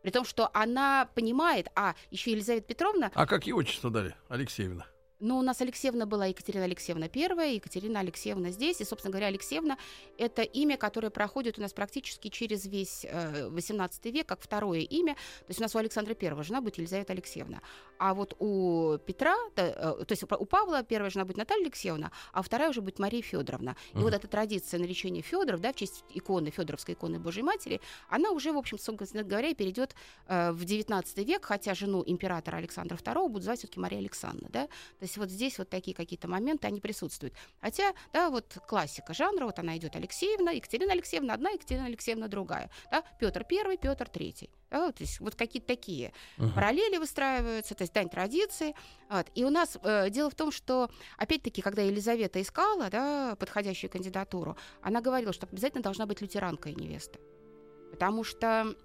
При 0.03 0.11
том, 0.11 0.23
что 0.23 0.51
она 0.53 1.09
понимает, 1.15 1.69
а 1.75 1.95
еще 2.11 2.29
Елизавета 2.29 2.67
Петровна, 2.67 3.11
А 3.15 3.25
как 3.25 3.47
ей 3.47 3.53
отчество 3.53 3.89
дали? 3.89 4.13
Алексеевна. 4.29 4.85
ну, 5.19 5.39
у 5.39 5.41
нас 5.41 5.59
Алексеевна 5.59 6.05
была 6.05 6.27
Екатерина 6.27 6.65
Алексеевна 6.65 7.07
первая, 7.09 7.53
Екатерина 7.53 8.01
Алексеевна 8.01 8.51
здесь, 8.51 8.81
и, 8.81 8.85
собственно 8.85 9.11
говоря, 9.11 9.27
Алексеевна– 9.27 9.79
это 10.19 10.43
имя, 10.43 10.77
которое 10.77 11.09
проходит 11.09 11.57
у 11.57 11.61
нас 11.63 11.73
практически 11.73 12.27
через 12.27 12.67
весь 12.67 13.03
э, 13.09 13.49
18 13.49 14.05
век, 14.13 14.27
как 14.27 14.39
второе 14.41 14.81
имя. 14.81 15.15
То 15.15 15.49
есть 15.49 15.59
у 15.59 15.63
нас 15.63 15.73
у 15.73 15.79
Александра 15.79 16.13
Первого 16.13 16.43
жена 16.43 16.61
будет 16.61 16.77
Елизавета 16.77 17.13
Алексеевна, 17.13 17.61
а 17.99 18.13
вот 18.13 18.35
у 18.39 18.97
Петра, 19.05 19.35
э, 19.55 19.71
то 19.71 20.11
есть 20.11 20.23
у 20.23 20.45
Павла 20.45 20.83
первая 20.83 21.09
жена 21.09 21.25
будет 21.25 21.37
Наталья 21.37 21.63
Алексеевна, 21.63 22.11
а 22.33 22.41
вторая 22.41 22.69
уже 22.69 22.81
будет 22.81 22.99
Мария 22.99 23.21
Федоровна. 23.21 23.75
И 23.93 23.97
Мгм. 23.97 24.03
вот 24.03 24.13
эта 24.13 24.27
традиция 24.27 24.79
наречения 24.79 25.21
Федоров, 25.21 25.61
да, 25.61 25.71
в 25.71 25.75
честь 25.75 26.03
иконы, 26.09 26.49
Федоровской 26.49 26.93
иконы 26.93 27.19
Божьей 27.19 27.43
Матери, 27.43 27.81
она 28.09 28.31
уже, 28.31 28.51
в 28.51 28.57
общем, 28.57 28.77
собственно 28.79 29.23
говоря, 29.23 29.53
перейдет 29.53 29.95
э, 30.27 30.51
в 30.51 30.65
19 30.65 31.17
век, 31.23 31.45
хотя 31.45 31.73
жену 31.73 32.03
императора 32.05 32.57
Александра 32.57 32.95
II 32.97 33.27
будут 33.29 33.43
звать 33.43 33.59
все-таки 33.59 33.79
Мария 33.79 33.99
Александровна, 33.99 34.49
да, 34.51 34.67
то 34.67 35.03
есть 35.03 35.17
вот 35.17 35.29
здесь 35.29 35.57
вот 35.57 35.69
такие 35.69 35.95
какие-то 35.95 36.27
моменты, 36.27 36.67
они 36.67 36.81
присутствуют. 36.81 37.33
Хотя, 37.61 37.93
да, 38.13 38.29
вот 38.29 38.57
классика 38.67 39.13
жанра, 39.13 39.45
вот 39.45 39.59
она 39.59 39.77
идет 39.77 39.95
Алексеевна, 39.95 40.51
Екатерина 40.51 40.93
Алексеевна 40.93 41.33
одна, 41.33 41.49
Екатерина 41.51 41.85
Алексеевна 41.85 42.27
другая, 42.27 42.69
да, 42.91 43.03
Петр 43.19 43.43
Первый, 43.43 43.77
Петр 43.77 44.07
Третий. 44.09 44.49
Да, 44.69 44.91
то 44.91 45.03
есть 45.03 45.19
вот 45.19 45.35
какие-то 45.35 45.67
такие 45.67 46.11
Мгм. 46.37 46.53
параллели 46.53 46.97
выстраиваются, 46.97 47.73
то 47.73 47.83
есть 47.83 47.93
дань 47.93 48.09
традиции. 48.09 48.75
Вот. 49.09 49.27
И 49.33 49.45
у 49.45 49.49
нас 49.49 49.77
э, 49.81 50.09
дело 50.09 50.29
в 50.29 50.35
том, 50.35 50.51
что, 50.51 50.89
опять-таки, 51.17 51.61
когда 51.61 51.81
Елизавета 51.83 52.41
искала 52.41 52.89
да, 52.89 53.35
подходящую 53.39 53.89
кандидатуру, 53.89 54.57
она 54.81 54.99
говорила, 55.01 55.31
что 55.31 55.47
обязательно 55.49 55.83
должна 55.83 56.05
быть 56.05 56.21
лютеранка 56.21 56.69
и 56.69 56.75
невеста. 56.75 57.19
Потому 57.91 58.23
что 58.25 58.75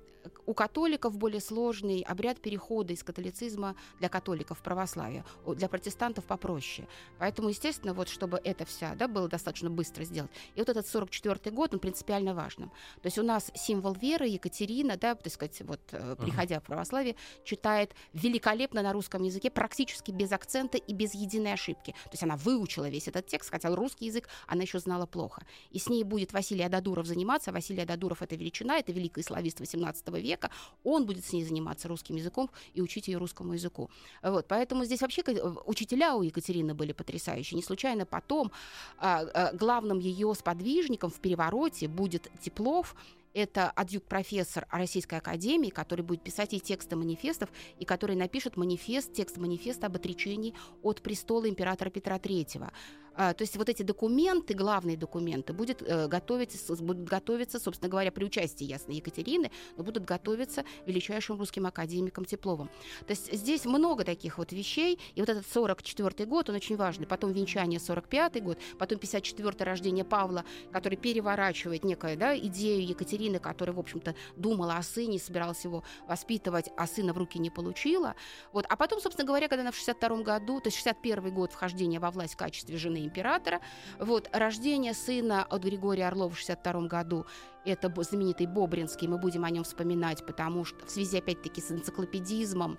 у 0.47 0.55
католиков 0.55 1.17
более 1.17 1.41
сложный 1.41 2.03
обряд 2.03 2.41
перехода 2.41 2.93
из 2.93 3.03
католицизма 3.03 3.77
для 3.99 4.09
католиков 4.09 4.59
в 4.59 4.63
православие, 4.63 5.25
для 5.47 5.69
протестантов 5.69 6.25
попроще. 6.25 6.89
Поэтому, 7.19 7.49
естественно, 7.49 7.95
вот 7.95 8.09
чтобы 8.09 8.41
это 8.43 8.65
вся, 8.65 8.95
да, 8.95 9.09
было 9.09 9.29
достаточно 9.29 9.71
быстро 9.71 10.05
сделать. 10.05 10.31
И 10.55 10.61
вот 10.61 10.69
этот 10.69 10.87
44 10.87 11.55
год, 11.55 11.75
он 11.75 11.81
принципиально 11.81 12.35
важным. 12.35 12.71
То 13.01 13.07
есть 13.07 13.19
у 13.19 13.23
нас 13.23 13.51
символ 13.55 13.95
веры 13.95 14.27
Екатерина, 14.27 14.97
да, 14.97 15.15
так 15.15 15.33
сказать, 15.33 15.61
вот 15.63 15.81
э, 15.93 16.17
приходя 16.19 16.61
в 16.61 16.65
православие, 16.65 17.17
читает 17.45 17.95
великолепно 18.13 18.83
на 18.83 18.93
русском 18.93 19.23
языке, 19.23 19.51
практически 19.51 20.11
без 20.11 20.33
акцента 20.33 20.79
и 20.79 20.93
без 20.93 21.15
единой 21.15 21.53
ошибки. 21.53 21.93
То 22.05 22.11
есть 22.13 22.23
она 22.23 22.37
выучила 22.37 22.89
весь 22.89 23.09
этот 23.09 23.27
текст, 23.27 23.51
хотя 23.51 23.75
русский 23.75 24.07
язык 24.07 24.29
она 24.47 24.63
еще 24.63 24.79
знала 24.79 25.07
плохо. 25.07 25.43
И 25.71 25.79
с 25.79 25.89
ней 25.89 26.05
будет 26.05 26.33
Василий 26.33 26.65
Ададуров 26.65 27.07
заниматься. 27.07 27.53
Василий 27.53 27.83
Ададуров— 27.83 28.23
это 28.23 28.37
величина, 28.37 28.79
это 28.79 28.93
великий 28.93 29.23
славист 29.23 29.61
XVIII 29.61 30.12
века. 30.21 30.51
Он 30.85 31.07
будет 31.07 31.25
с 31.25 31.33
ней 31.33 31.45
заниматься 31.45 31.89
русским 31.89 32.17
языком 32.17 32.51
и 32.75 32.83
учить 32.83 33.09
ее 33.09 33.19
русскому 33.19 33.55
языку. 33.55 33.91
Вот, 34.23 34.47
поэтому 34.49 34.85
здесь 34.85 35.01
вообще 35.01 35.23
ка- 35.23 35.33
учителя 35.67 36.15
у 36.15 36.23
Екатерины 36.23 36.75
были 36.75 36.93
потрясающие. 36.93 37.57
Не 37.57 37.63
случайно 37.63 38.07
потом 38.07 38.53
а, 38.99 39.21
а, 39.23 39.53
главным 39.53 39.99
ее 39.99 40.35
сподвижником 40.35 41.11
в 41.11 41.21
перевороте 41.21 41.89
будет 41.89 42.31
Теплов, 42.41 42.95
это 43.35 43.71
адъюнкт-профессор 43.71 44.67
Российской 44.71 45.17
Академии, 45.19 45.71
который 45.71 46.03
будет 46.03 46.23
писать 46.23 46.53
и 46.53 46.61
тексты 46.61 46.97
манифестов, 46.97 47.51
и 47.79 47.85
который 47.85 48.17
напишет 48.17 48.57
манифест, 48.57 49.13
текст 49.13 49.39
манифеста 49.39 49.87
об 49.87 49.97
отречении 49.97 50.55
от 50.83 51.01
престола 51.03 51.49
императора 51.49 51.91
Петра 51.91 52.17
III. 52.17 52.71
А, 53.15 53.35
то 53.35 53.43
есть 53.43 53.57
вот 53.57 53.69
эти 53.69 53.83
документы, 53.83 54.55
главные 54.55 54.97
документы, 54.97 55.53
будет, 55.53 55.83
э, 55.83 56.09
готовиться, 56.09 56.77
будут 56.77 57.05
готовиться, 57.05 57.59
собственно 57.59 57.91
говоря, 57.91 58.11
при 58.11 58.25
участии, 58.25 58.65
ясно, 58.65 58.93
Екатерины, 58.93 59.51
но 59.77 59.85
будут 59.85 60.05
готовиться 60.05 60.65
величайшим 60.87 61.39
русским 61.39 61.67
академиком 61.67 62.25
Тепловым. 62.25 62.69
То 63.07 63.11
есть 63.11 63.33
здесь 63.33 63.65
много 63.65 64.05
таких 64.05 64.39
вот 64.39 64.53
вещей, 64.53 64.99
и 65.15 65.21
вот 65.21 65.29
этот 65.29 65.47
44 65.47 66.27
год, 66.27 66.49
он 66.49 66.57
очень 66.57 66.77
важный, 66.77 67.07
потом 67.07 67.33
венчание 67.33 67.81
45 67.81 68.43
год, 68.43 68.59
потом 68.79 68.99
54 68.99 69.65
рождение 69.65 70.05
Павла, 70.05 70.45
который 70.73 70.97
переворачивает 70.97 71.85
некую 71.85 72.17
да, 72.17 72.37
идею 72.37 72.87
Екатерины, 72.87 73.39
которая, 73.39 73.75
в 73.75 73.79
общем-то, 73.79 74.15
думала 74.37 74.77
о 74.77 74.83
сыне, 74.83 75.19
собиралась 75.19 75.65
его 75.65 75.83
воспитывать, 76.09 76.71
а 76.77 76.87
сына 76.87 77.13
в 77.13 77.19
руки 77.19 77.39
не 77.39 77.51
получила. 77.51 78.15
Вот. 78.53 78.65
А 78.69 78.77
потом, 78.77 79.01
собственно 79.01 79.27
говоря, 79.27 79.49
когда 79.49 79.63
она 79.63 79.73
в 79.73 79.77
62 79.77 80.23
году, 80.23 80.61
то 80.61 80.69
есть 80.69 80.77
61 80.79 81.35
год 81.35 81.53
вхождения 81.53 82.01
во 82.01 82.11
власть 82.11 82.35
в 82.35 82.37
качестве 82.37 82.77
жены 82.77 83.02
императора, 83.07 83.61
вот, 83.99 84.29
рождение 84.33 84.95
сына 84.95 85.45
от 85.45 85.63
Григория 85.63 86.07
Орлова 86.09 86.31
в 86.31 86.39
62 86.39 86.89
году, 86.89 87.27
это 87.65 87.93
знаменитый 88.03 88.47
Бобринский, 88.47 89.07
мы 89.07 89.19
будем 89.19 89.45
о 89.45 89.51
нем 89.51 89.65
вспоминать, 89.65 90.27
потому 90.27 90.65
что 90.65 90.85
в 90.85 90.91
связи, 90.91 91.19
опять-таки, 91.19 91.61
с 91.61 91.71
энциклопедизмом 91.71 92.79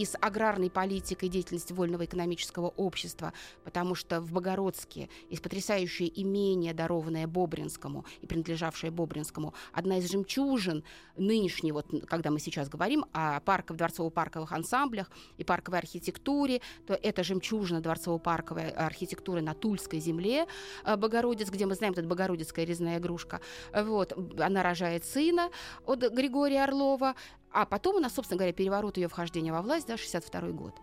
и 0.00 0.06
с 0.06 0.16
аграрной 0.18 0.70
политикой 0.70 1.28
деятельности 1.28 1.74
вольного 1.74 2.06
экономического 2.06 2.68
общества, 2.68 3.34
потому 3.64 3.94
что 3.94 4.22
в 4.22 4.32
Богородске 4.32 5.10
есть 5.28 5.42
потрясающее 5.42 6.10
имение, 6.22 6.72
дарованное 6.72 7.26
Бобринскому 7.26 8.06
и 8.22 8.26
принадлежавшее 8.26 8.90
Бобринскому, 8.90 9.52
одна 9.74 9.98
из 9.98 10.10
жемчужин 10.10 10.84
нынешней, 11.18 11.72
вот 11.72 11.86
когда 12.08 12.30
мы 12.30 12.40
сейчас 12.40 12.70
говорим 12.70 13.04
о 13.12 13.40
парков, 13.40 13.76
дворцово-парковых 13.76 14.50
ансамблях 14.52 15.10
и 15.36 15.44
парковой 15.44 15.80
архитектуре, 15.80 16.62
то 16.86 16.94
это 16.94 17.22
жемчужина 17.22 17.82
дворцово-парковой 17.82 18.70
архитектуры 18.70 19.42
на 19.42 19.52
Тульской 19.52 20.00
земле 20.00 20.46
э, 20.86 20.96
Богородец, 20.96 21.50
где 21.50 21.66
мы 21.66 21.74
знаем, 21.74 21.92
вот 21.92 21.98
эта 21.98 22.08
Богородицкая 22.08 22.64
резная 22.64 22.96
игрушка. 22.96 23.42
Вот, 23.74 24.14
она 24.40 24.62
рожает 24.62 25.04
сына 25.04 25.50
от 25.84 26.00
Григория 26.10 26.64
Орлова, 26.64 27.14
а 27.52 27.66
потом 27.66 27.96
у 27.96 28.00
нас, 28.00 28.14
собственно 28.14 28.38
говоря, 28.38 28.52
переворот 28.52 28.96
ее 28.96 29.08
вхождения 29.08 29.52
во 29.52 29.62
власть, 29.62 29.86
да, 29.86 29.96
62 29.96 30.50
год. 30.50 30.74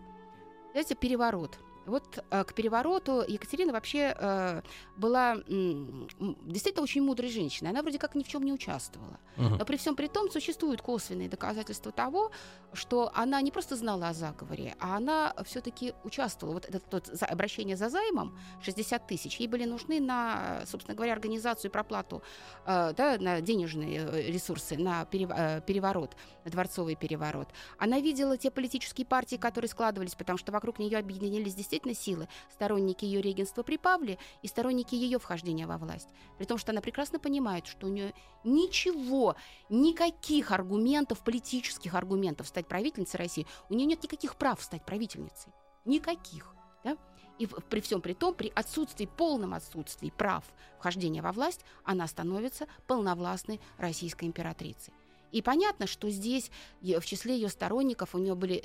Знаете, 0.72 0.94
переворот. 0.94 1.58
Вот 1.88 2.24
э, 2.30 2.44
к 2.44 2.54
перевороту 2.54 3.24
Екатерина 3.26 3.72
вообще 3.72 4.14
э, 4.18 4.62
была 4.96 5.36
действительно 5.46 6.82
очень 6.82 7.02
мудрой 7.02 7.30
женщиной. 7.30 7.70
Она 7.70 7.82
вроде 7.82 7.98
как 7.98 8.14
ни 8.14 8.22
в 8.22 8.28
чем 8.28 8.44
не 8.44 8.52
участвовала. 8.52 9.18
Но 9.36 9.64
при 9.64 9.76
всем 9.76 9.94
при 9.94 10.08
том 10.08 10.30
существуют 10.30 10.82
косвенные 10.82 11.28
доказательства 11.28 11.92
того, 11.92 12.32
что 12.72 13.10
она 13.14 13.40
не 13.40 13.52
просто 13.52 13.76
знала 13.76 14.08
о 14.08 14.12
заговоре, 14.12 14.74
а 14.80 14.96
она 14.96 15.32
все-таки 15.44 15.94
участвовала. 16.02 16.54
Вот 16.54 16.64
это 16.64 16.80
тот 16.80 17.10
обращение 17.22 17.76
за 17.76 17.88
займом 17.88 18.36
60 18.62 19.06
тысяч, 19.06 19.36
ей 19.36 19.46
были 19.46 19.64
нужны 19.64 20.00
на, 20.00 20.62
собственно 20.66 20.96
говоря, 20.96 21.12
организацию 21.12 21.70
и 21.70 21.72
проплату, 21.72 22.22
э, 22.66 22.92
да, 22.96 23.16
на 23.18 23.40
денежные 23.40 24.30
ресурсы, 24.30 24.76
на 24.76 25.04
перев- 25.04 25.62
переворот, 25.64 26.16
на 26.44 26.50
дворцовый 26.50 26.96
переворот. 26.96 27.48
Она 27.78 28.00
видела 28.00 28.36
те 28.36 28.50
политические 28.50 29.06
партии, 29.06 29.36
которые 29.36 29.68
складывались, 29.68 30.16
потому 30.16 30.36
что 30.36 30.50
вокруг 30.50 30.80
нее 30.80 30.98
объединились 30.98 31.54
действительно 31.54 31.77
силы, 31.94 32.28
сторонники 32.52 33.04
ее 33.04 33.20
регенства 33.20 33.62
при 33.62 33.76
Павле 33.76 34.18
и 34.42 34.48
сторонники 34.48 34.94
ее 34.94 35.18
вхождения 35.18 35.66
во 35.66 35.78
власть. 35.78 36.08
При 36.38 36.44
том, 36.44 36.58
что 36.58 36.72
она 36.72 36.80
прекрасно 36.80 37.18
понимает, 37.18 37.66
что 37.66 37.86
у 37.86 37.90
нее 37.90 38.12
ничего, 38.44 39.36
никаких 39.68 40.50
аргументов, 40.50 41.20
политических 41.20 41.94
аргументов 41.94 42.48
стать 42.48 42.66
правительницей 42.66 43.18
России, 43.18 43.46
у 43.68 43.74
нее 43.74 43.86
нет 43.86 44.02
никаких 44.02 44.36
прав 44.36 44.62
стать 44.62 44.84
правительницей. 44.84 45.52
Никаких. 45.84 46.54
Да? 46.84 46.96
И 47.38 47.46
при 47.46 47.80
всем 47.80 48.00
при 48.00 48.14
том, 48.14 48.34
при 48.34 48.52
отсутствии, 48.54 49.06
полном 49.06 49.54
отсутствии 49.54 50.10
прав 50.10 50.44
вхождения 50.78 51.22
во 51.22 51.32
власть, 51.32 51.60
она 51.84 52.06
становится 52.06 52.66
полновластной 52.86 53.60
российской 53.78 54.24
императрицей. 54.24 54.92
И 55.32 55.42
понятно, 55.42 55.86
что 55.86 56.10
здесь 56.10 56.50
в 56.80 57.04
числе 57.04 57.34
ее 57.34 57.48
сторонников 57.48 58.14
у 58.14 58.18
нее 58.18 58.34
были 58.34 58.64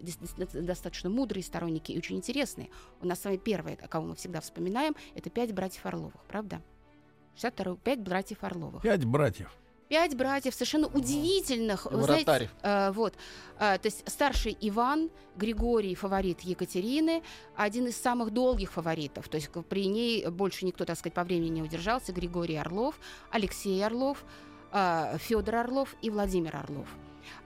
достаточно 0.54 1.10
мудрые 1.10 1.44
сторонники 1.44 1.92
и 1.92 1.98
очень 1.98 2.18
интересные. 2.18 2.70
У 3.02 3.08
нас 3.08 3.22
с 3.22 3.26
вами 3.26 3.38
первое, 3.38 3.76
кого 3.76 4.08
мы 4.08 4.16
всегда 4.16 4.42
вспоминаем, 4.42 4.96
это 5.16 5.30
пять 5.30 5.54
братьев 5.54 5.86
Орловых, 5.86 6.22
правда? 6.28 6.62
62 7.36 7.76
пять 7.78 8.00
братьев 8.00 8.44
Орловых. 8.44 8.82
Пять 8.82 9.06
братьев. 9.06 9.52
Пять 9.90 10.16
братьев 10.16 10.56
совершенно 10.56 10.88
удивительных. 10.88 11.86
вы 11.86 12.04
знаете, 12.04 12.50
э, 12.64 12.92
вот, 12.92 13.14
э, 13.60 13.78
то 13.78 13.86
есть 13.86 14.10
старший 14.10 14.58
Иван, 14.62 15.12
Григорий 15.36 15.94
фаворит 15.94 16.42
Екатерины, 16.42 17.22
один 17.56 17.88
из 17.88 17.98
самых 17.98 18.32
долгих 18.32 18.72
фаворитов. 18.72 19.28
То 19.28 19.36
есть 19.36 19.52
при 19.70 19.86
ней 19.88 20.26
больше 20.28 20.66
никто, 20.66 20.86
так 20.86 20.98
сказать, 20.98 21.14
по 21.14 21.24
времени 21.24 21.50
не 21.50 21.62
удержался. 21.62 22.12
Григорий 22.12 22.56
Орлов, 22.56 23.00
Алексей 23.30 23.86
Орлов, 23.86 24.24
Федор 25.20 25.56
Орлов 25.56 25.96
и 26.02 26.10
Владимир 26.10 26.56
Орлов. 26.56 26.88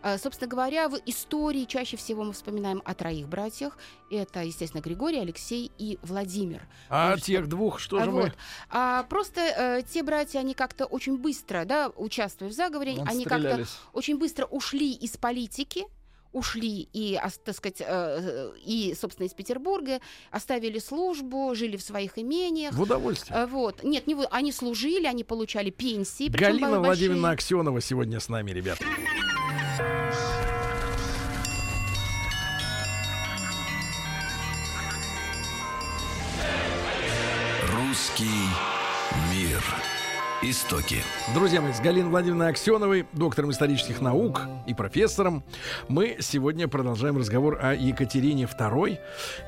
Э, 0.02 0.18
Собственно 0.18 0.50
говоря, 0.50 0.90
в 0.90 0.96
истории 1.06 1.66
чаще 1.66 1.98
всего 1.98 2.24
мы 2.24 2.34
вспоминаем 2.34 2.82
о 2.86 2.94
троих 2.96 3.28
братьях. 3.28 3.78
Это, 4.10 4.42
естественно, 4.44 4.82
Григорий, 4.82 5.20
Алексей 5.20 5.72
и 5.78 6.00
Владимир. 6.02 6.68
А 6.90 7.12
Ну, 7.12 7.18
что- 7.18 7.26
тех 7.28 7.48
двух 7.48 7.80
что 7.80 7.98
А 7.98 8.06
же 8.06 8.12
вот. 8.12 8.24
мы? 8.26 8.34
А 8.70 9.04
просто 9.04 9.42
э, 9.42 9.82
те 9.84 10.02
братья, 10.04 10.40
они 10.40 10.54
как-то 10.56 10.86
очень 10.86 11.18
быстро, 11.18 11.64
да, 11.66 11.90
участвуя 11.96 12.50
в 12.50 12.54
заговоре, 12.54 12.98
они 13.06 13.26
как-то 13.26 13.66
очень 13.94 14.18
быстро 14.18 14.46
ушли 14.46 14.94
из 14.94 15.16
политики, 15.18 15.86
ушли 16.34 16.88
и, 16.94 17.20
так 17.44 17.56
сказать, 17.56 17.82
э, 17.86 18.52
и, 18.66 18.96
собственно, 19.00 19.28
из 19.28 19.34
Петербурга, 19.34 20.00
оставили 20.32 20.80
службу, 20.80 21.54
жили 21.56 21.78
в 21.78 21.82
своих 21.82 22.18
имениях. 22.18 22.74
В 22.74 22.82
удовольствие. 22.82 23.38
Э, 23.40 23.46
Вот. 23.46 23.84
Нет, 23.84 24.08
не 24.08 24.16
вы, 24.16 24.26
они 24.26 24.52
служили, 24.52 25.06
они 25.06 25.24
получали 25.24 25.70
пенсии. 25.70 26.28
Галина 26.30 26.68
большие. 26.68 26.80
Владимировна 26.80 27.32
Аксенова 27.32 27.82
сегодня 27.82 28.20
с 28.20 28.30
нами, 28.30 28.52
ребят. 28.52 28.80
Русский 37.74 38.48
мир. 39.32 39.64
Истоки. 40.44 40.98
Друзья 41.34 41.62
мои, 41.62 41.74
с 41.74 41.80
Галиной 41.80 42.12
Владимировной 42.12 42.50
Аксеновой, 42.50 43.08
доктором 43.12 43.50
исторических 43.50 44.02
наук 44.02 44.42
и 44.68 44.76
профессором, 44.76 45.44
мы 45.88 46.18
сегодня 46.20 46.68
продолжаем 46.68 47.18
разговор 47.18 47.58
о 47.60 47.74
Екатерине 47.74 48.44
II. 48.44 49.00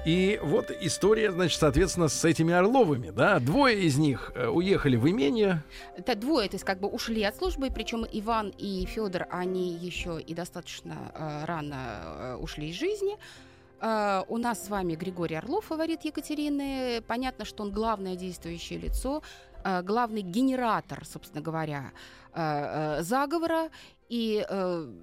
И 0.07 0.39
вот 0.41 0.71
история, 0.71 1.31
значит, 1.31 1.59
соответственно, 1.59 2.07
с 2.07 2.25
этими 2.25 2.55
Орловыми, 2.55 3.11
да? 3.11 3.39
Двое 3.39 3.79
из 3.79 3.99
них 3.99 4.31
э, 4.33 4.47
уехали 4.47 4.95
в 4.95 5.07
имение. 5.07 5.63
Это 5.95 6.15
двое, 6.15 6.49
то 6.49 6.55
есть 6.55 6.65
как 6.65 6.79
бы 6.79 6.87
ушли 6.87 7.21
от 7.21 7.35
службы, 7.35 7.69
причем 7.69 8.03
Иван 8.11 8.51
и 8.57 8.87
Федор, 8.87 9.27
они 9.29 9.75
еще 9.75 10.19
и 10.19 10.33
достаточно 10.33 11.11
э, 11.13 11.45
рано 11.45 11.75
э, 11.75 12.35
ушли 12.37 12.69
из 12.69 12.75
жизни. 12.75 13.15
Э, 13.81 14.23
у 14.27 14.37
нас 14.37 14.65
с 14.65 14.69
вами 14.69 14.95
Григорий 14.95 15.35
Орлов, 15.35 15.65
фаворит 15.65 16.03
Екатерины. 16.03 17.03
Понятно, 17.07 17.45
что 17.45 17.63
он 17.63 17.71
главное 17.71 18.15
действующее 18.15 18.79
лицо, 18.79 19.21
главный 19.63 20.21
генератор, 20.21 21.05
собственно 21.05 21.41
говоря, 21.41 21.91
э, 22.33 22.99
э, 22.99 23.03
заговора. 23.03 23.69
И 24.09 24.45
э, 24.47 24.93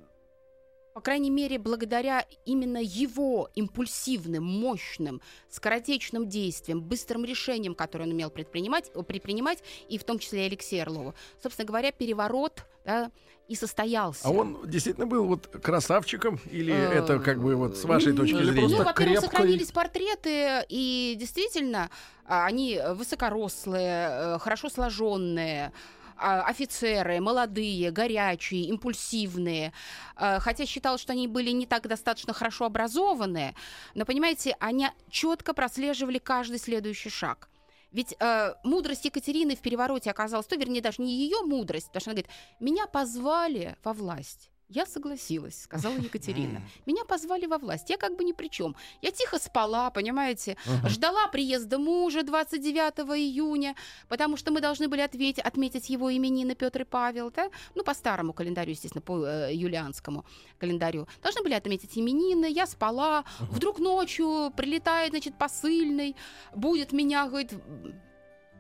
по 0.97 1.03
крайней 1.03 1.29
мере, 1.29 1.59
благодаря 1.59 2.25
именно 2.47 2.79
его 2.79 3.51
импульсивным, 3.55 4.43
мощным, 4.43 5.21
скоротечным 5.51 6.27
действиям, 6.27 6.81
быстрым 6.81 7.27
решениям, 7.27 7.75
которые 7.75 8.09
он 8.09 8.15
умел 8.15 8.31
предпринимать, 8.31 8.91
э, 8.95 9.03
предпринимать 9.03 9.63
и 9.91 9.99
в 9.99 10.05
том 10.05 10.19
числе 10.19 10.45
и 10.45 10.47
Алексея 10.47 10.85
Орлова, 10.85 11.15
собственно 11.43 11.67
говоря, 11.67 11.93
переворот 11.93 12.65
да, 12.87 13.11
и 13.49 13.55
состоялся. 13.55 14.27
А 14.27 14.31
он 14.31 14.59
действительно 14.65 15.07
был 15.07 15.27
вот 15.27 15.47
красавчиком? 15.47 16.41
Или 16.51 16.73
Э, 16.73 16.99
это 16.99 17.19
как 17.19 17.41
бы 17.41 17.55
вот 17.57 17.77
с 17.77 17.85
вашей 17.85 18.13
ну, 18.13 18.19
точки 18.19 18.43
зрения? 18.43 18.77
Ну, 18.77 18.85
во-первых, 18.85 18.95
крепкой. 18.95 19.21
сохранились 19.21 19.71
портреты, 19.73 20.65
и 20.69 21.17
действительно, 21.19 21.91
а, 22.27 22.47
они 22.47 22.81
высокорослые, 22.95 24.09
э, 24.11 24.39
хорошо 24.41 24.69
сложенные, 24.69 25.73
а, 26.19 26.43
офицеры, 26.43 27.21
молодые, 27.21 27.91
горячие, 27.91 28.65
импульсивные. 28.65 29.73
А, 30.17 30.41
Хотя 30.41 30.67
считалось, 30.67 31.01
что 31.01 31.13
они 31.13 31.29
были 31.29 31.51
не 31.51 31.67
так 31.67 31.87
достаточно 31.87 32.33
хорошо 32.33 32.65
образованные, 32.65 33.55
но, 33.95 34.05
понимаете, 34.05 34.57
они 34.61 34.89
четко 35.11 35.53
прослеживали 35.53 36.19
каждый 36.19 36.59
следующий 36.59 37.11
шаг. 37.11 37.49
Ведь 37.97 38.15
э, 38.21 38.55
мудрость 38.63 39.07
Екатерины 39.07 39.57
в 39.57 39.61
перевороте 39.61 40.11
оказалась, 40.11 40.47
то, 40.47 40.55
вернее, 40.57 40.83
даже 40.83 41.01
не 41.01 41.15
ее 41.17 41.41
мудрость, 41.41 41.87
потому 41.87 42.01
что 42.03 42.11
она 42.11 42.21
говорит, 42.21 42.31
меня 42.61 42.87
позвали 42.87 43.75
во 43.83 43.95
власть. 43.95 44.51
Я 44.69 44.85
согласилась, 44.85 45.63
сказала 45.63 45.95
Екатерина. 45.95 46.61
Меня 46.87 47.05
позвали 47.05 47.47
во 47.47 47.59
власть. 47.59 47.89
Я 47.89 47.97
как 47.97 48.17
бы 48.17 48.25
ни 48.25 48.33
при 48.33 48.49
чем. 48.49 48.75
Я 49.01 49.13
тихо 49.13 49.39
спала, 49.39 49.91
понимаете, 49.91 50.57
ждала 50.89 51.29
приезда 51.29 51.79
мужа 51.79 52.25
29 52.25 53.17
июня, 53.17 53.77
потому 54.09 54.37
что 54.37 54.51
мы 54.51 54.61
должны 54.61 54.89
были 54.89 55.03
ответить, 55.03 55.45
отметить 55.45 55.89
его 55.89 56.13
именины 56.13 56.57
Петр 56.57 56.83
и 56.83 56.85
Павел, 56.85 57.31
да? 57.31 57.49
ну, 57.77 57.85
по 57.85 57.95
старому 57.95 58.33
календарю, 58.33 58.73
естественно, 58.73 59.03
по 59.03 59.25
э, 59.25 59.55
юлианскому 59.55 60.25
календарю. 60.59 61.07
Должны 61.23 61.43
были 61.45 61.55
отметить 61.55 61.97
именины, 61.97 62.51
я 62.51 62.67
спала, 62.67 63.25
вдруг 63.39 63.79
ночью 63.79 64.53
прилетает, 64.57 65.11
значит, 65.11 65.39
посыльный, 65.39 66.17
будет 66.55 66.91
меня, 66.93 67.29
говорит, 67.29 67.53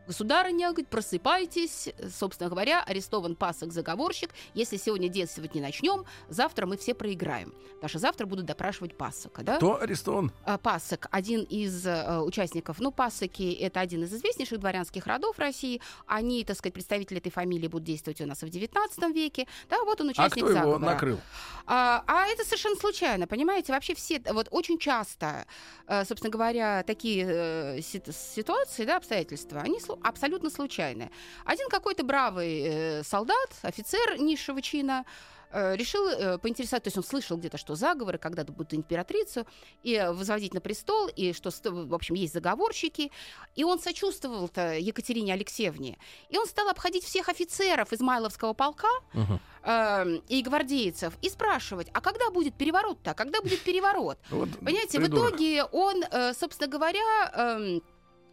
Государыня, 0.07 0.69
говорит, 0.69 0.88
просыпайтесь, 0.88 1.88
собственно 2.16 2.49
говоря, 2.49 2.83
арестован 2.83 3.35
пасок-заговорщик. 3.37 4.31
Если 4.55 4.77
сегодня 4.77 5.09
действовать 5.09 5.55
не 5.55 5.61
начнем, 5.61 6.05
завтра 6.29 6.66
мы 6.66 6.77
все 6.77 6.95
проиграем. 6.95 7.53
Потому 7.75 7.88
что 7.88 7.99
завтра 7.99 8.27
будут 8.27 8.47
допрашивать 8.47 8.97
пасока, 8.97 9.42
да? 9.42 9.57
Кто 9.57 9.81
арестован? 9.81 10.33
А, 10.45 10.59
Пасок, 10.59 11.09
один 11.11 11.42
из 11.42 11.87
э, 11.87 12.21
участников, 12.21 12.79
ну, 12.79 12.90
пасоки, 12.92 13.53
это 13.53 13.81
один 13.81 14.05
из 14.05 14.14
известнейших 14.14 14.59
дворянских 14.61 15.07
родов 15.07 15.38
России. 15.38 15.81
Они, 16.07 16.45
так 16.45 16.57
сказать, 16.57 16.75
представители 16.75 17.19
этой 17.19 17.31
фамилии 17.31 17.66
будут 17.69 17.85
действовать 17.87 18.21
у 18.21 18.27
нас 18.27 18.42
и 18.42 18.47
в 18.47 18.51
19 18.51 19.14
веке. 19.14 19.47
Да, 19.69 19.83
вот 19.85 20.01
он 20.01 20.09
А 20.09 20.11
участник 20.12 20.45
кто 20.45 20.51
его 20.53 20.59
заговора. 20.61 20.79
накрыл? 20.79 21.21
А, 21.66 22.05
а 22.07 22.27
это 22.27 22.45
совершенно 22.45 22.77
случайно, 22.77 23.27
понимаете? 23.27 23.73
Вообще 23.73 23.95
все, 23.95 24.23
вот 24.33 24.49
очень 24.51 24.79
часто, 24.79 25.47
э, 25.87 26.05
собственно 26.05 26.31
говоря, 26.31 26.83
такие 26.85 27.27
э, 27.29 27.81
сит- 27.83 28.14
ситуации, 28.14 28.85
да, 28.85 28.97
обстоятельства, 28.97 29.61
они 29.61 29.81
абсолютно 30.03 30.51
случайные. 30.51 31.11
Один 31.45 31.69
какой-то 31.69 32.05
бравый 32.05 32.61
э, 32.63 33.03
солдат, 33.05 33.51
офицер 33.63 34.19
низшего 34.21 34.61
чина, 34.63 35.05
э, 35.51 35.77
решил 35.77 36.07
э, 36.09 36.39
поинтересоваться, 36.39 36.85
то 36.85 36.89
есть 36.89 36.97
он 36.99 37.05
слышал 37.05 37.37
где-то, 37.37 37.57
что 37.57 37.75
заговоры 37.77 38.19
когда-то 38.19 38.53
будут 38.53 38.75
императрицу 38.75 39.47
и 39.83 40.05
возводить 40.13 40.55
на 40.55 40.61
престол, 40.61 41.09
и 41.09 41.33
что, 41.33 41.51
в 41.71 41.95
общем, 41.95 42.15
есть 42.17 42.33
заговорщики, 42.35 43.11
и 43.55 43.65
он 43.65 43.79
сочувствовал-то 43.79 44.75
Екатерине 44.75 45.33
Алексеевне, 45.33 45.99
и 46.29 46.37
он 46.37 46.47
стал 46.47 46.69
обходить 46.69 47.05
всех 47.05 47.29
офицеров 47.29 47.93
Измайловского 47.93 48.55
полка, 48.55 48.89
Мгм. 49.15 49.41
э, 49.63 50.17
и 50.29 50.43
гвардейцев 50.43 51.15
и 51.23 51.29
спрашивать, 51.29 51.89
а 51.93 52.01
когда 52.01 52.31
будет 52.31 52.55
переворот-то, 52.55 53.13
а 53.13 53.15
когда 53.15 53.41
будет 53.41 53.61
переворот? 53.63 54.19
Вот 54.31 54.49
Понимаете, 54.59 54.99
в 55.01 55.07
итоге 55.07 55.65
он, 55.65 56.03
собственно 56.35 56.69
говоря, 56.69 57.31
эм, 57.35 57.77
э, 57.79 57.81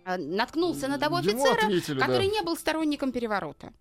наткнулся 0.05 0.87
на 0.87 0.97
того 0.97 1.19
Ему 1.19 1.29
офицера, 1.43 1.65
ответили, 1.65 1.99
да. 1.99 2.05
который 2.07 2.27
не 2.27 2.41
был 2.41 2.55
сторонником 2.57 3.11
переворота. 3.11 3.73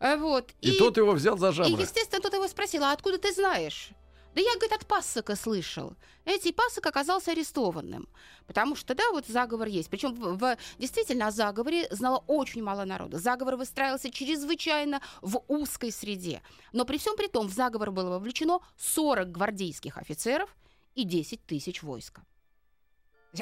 Э, 0.00 0.16
Вот. 0.16 0.50
И, 0.60 0.78
тот 0.78 0.96
его 0.96 1.12
взял 1.12 1.36
за 1.38 1.50
и, 1.50 1.52
жабры. 1.52 1.82
естественно, 1.82 2.20
тот 2.22 2.32
его 2.34 2.48
спросил, 2.48 2.84
а 2.84 2.92
откуда 2.92 3.18
ты 3.18 3.32
знаешь? 3.32 3.90
Да 4.34 4.40
я, 4.40 4.52
говорит, 4.54 4.72
от 4.72 4.86
пассока 4.86 5.36
слышал. 5.36 5.94
Эти 6.24 6.50
пассок 6.50 6.86
оказался 6.86 7.30
арестованным. 7.30 8.08
Потому 8.48 8.74
что, 8.74 8.94
да, 8.94 9.04
вот 9.12 9.26
заговор 9.28 9.68
есть. 9.68 9.88
Причем 9.90 10.12
в, 10.14 10.36
в- 10.38 10.56
действительно 10.78 11.28
о 11.28 11.30
заговоре 11.30 11.86
знало 11.92 12.24
очень 12.26 12.62
мало 12.62 12.84
народа. 12.84 13.18
Заговор 13.18 13.54
выстраивался 13.56 14.10
чрезвычайно 14.10 15.00
в 15.22 15.40
узкой 15.46 15.92
среде. 15.92 16.42
Но 16.72 16.84
при 16.84 16.98
всем 16.98 17.16
при 17.16 17.28
том 17.28 17.46
в 17.46 17.52
заговор 17.52 17.92
было 17.92 18.10
вовлечено 18.10 18.58
40 18.76 19.30
гвардейских 19.30 19.98
офицеров 19.98 20.56
и 20.96 21.04
10 21.04 21.46
тысяч 21.46 21.82
войска. 21.84 22.22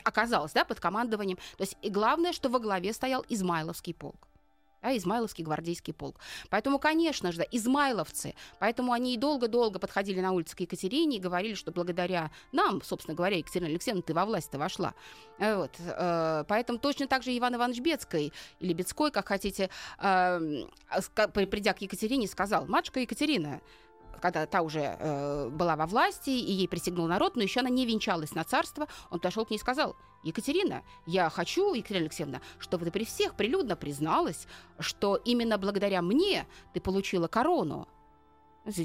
Оказалось, 0.05 0.53
да, 0.53 0.65
под 0.65 0.81
командованием. 0.81 1.39
То 1.57 1.63
есть 1.63 1.77
и 1.83 1.91
главное, 1.91 2.33
что 2.33 2.49
во 2.49 2.59
главе 2.59 2.93
стоял 2.93 3.25
Измайловский 3.29 3.95
полк. 3.95 4.29
Да, 4.83 4.97
Измайловский 4.97 5.45
гвардейский 5.45 5.93
полк. 5.93 6.17
Поэтому, 6.51 6.81
конечно 6.81 7.31
же, 7.31 7.39
да, 7.39 7.45
измайловцы, 7.53 8.35
поэтому 8.59 8.93
они 8.93 9.15
и 9.15 9.17
долго-долго 9.17 9.79
подходили 9.79 10.21
на 10.21 10.33
улице 10.33 10.57
к 10.57 10.61
Екатерине 10.61 11.19
и 11.19 11.21
говорили, 11.21 11.55
что 11.55 11.71
благодаря 11.71 12.33
нам, 12.51 12.83
собственно 12.83 13.15
говоря, 13.15 13.37
Екатерина 13.37 13.71
Алексеевна, 13.71 14.03
ты 14.03 14.13
во 14.13 14.25
власть-то 14.25 14.59
вошла. 14.59 14.95
Э, 15.39 15.55
Вот. 15.57 15.71
э, 15.79 16.45
Поэтому 16.49 16.81
точно 16.81 17.07
так 17.07 17.23
же 17.23 17.37
Иван 17.37 17.55
Иванович 17.55 17.81
Бецкой, 17.81 18.33
или 18.59 18.73
Бецкой, 18.73 19.13
как 19.13 19.29
хотите, 19.29 19.71
э, 20.01 20.65
придя 21.33 21.75
к 21.75 21.81
Екатерине, 21.81 22.27
сказал, 22.27 22.67
матушка 22.67 22.99
Екатерина, 22.99 23.61
когда 24.21 24.47
та 24.47 24.63
уже 24.63 24.97
э, 24.99 25.49
была 25.51 25.77
во 25.77 25.87
власти, 25.87 26.31
и 26.31 26.53
ей 26.53 26.69
присягнул 26.69 27.07
народ, 27.07 27.37
но 27.37 27.43
еще 27.43 27.61
она 27.61 27.71
не 27.71 27.87
венчалась 27.87 28.35
на 28.35 28.45
царство, 28.45 28.89
он 29.11 29.19
подошел 29.19 29.45
к 29.45 29.51
ней 29.51 29.57
и 29.57 29.61
сказал, 29.61 29.97
Екатерина, 30.23 30.83
я 31.07 31.29
хочу, 31.31 31.75
Екатерина 31.75 32.05
Алексеевна, 32.05 32.41
чтобы 32.59 32.85
ты 32.85 32.91
при 32.91 33.05
всех 33.05 33.35
прилюдно 33.35 33.77
призналась, 33.77 34.47
что 34.79 35.17
именно 35.17 35.59
благодаря 35.59 36.03
мне 36.03 36.47
ты 36.73 36.81
получила 36.81 37.27
корону. 37.29 37.89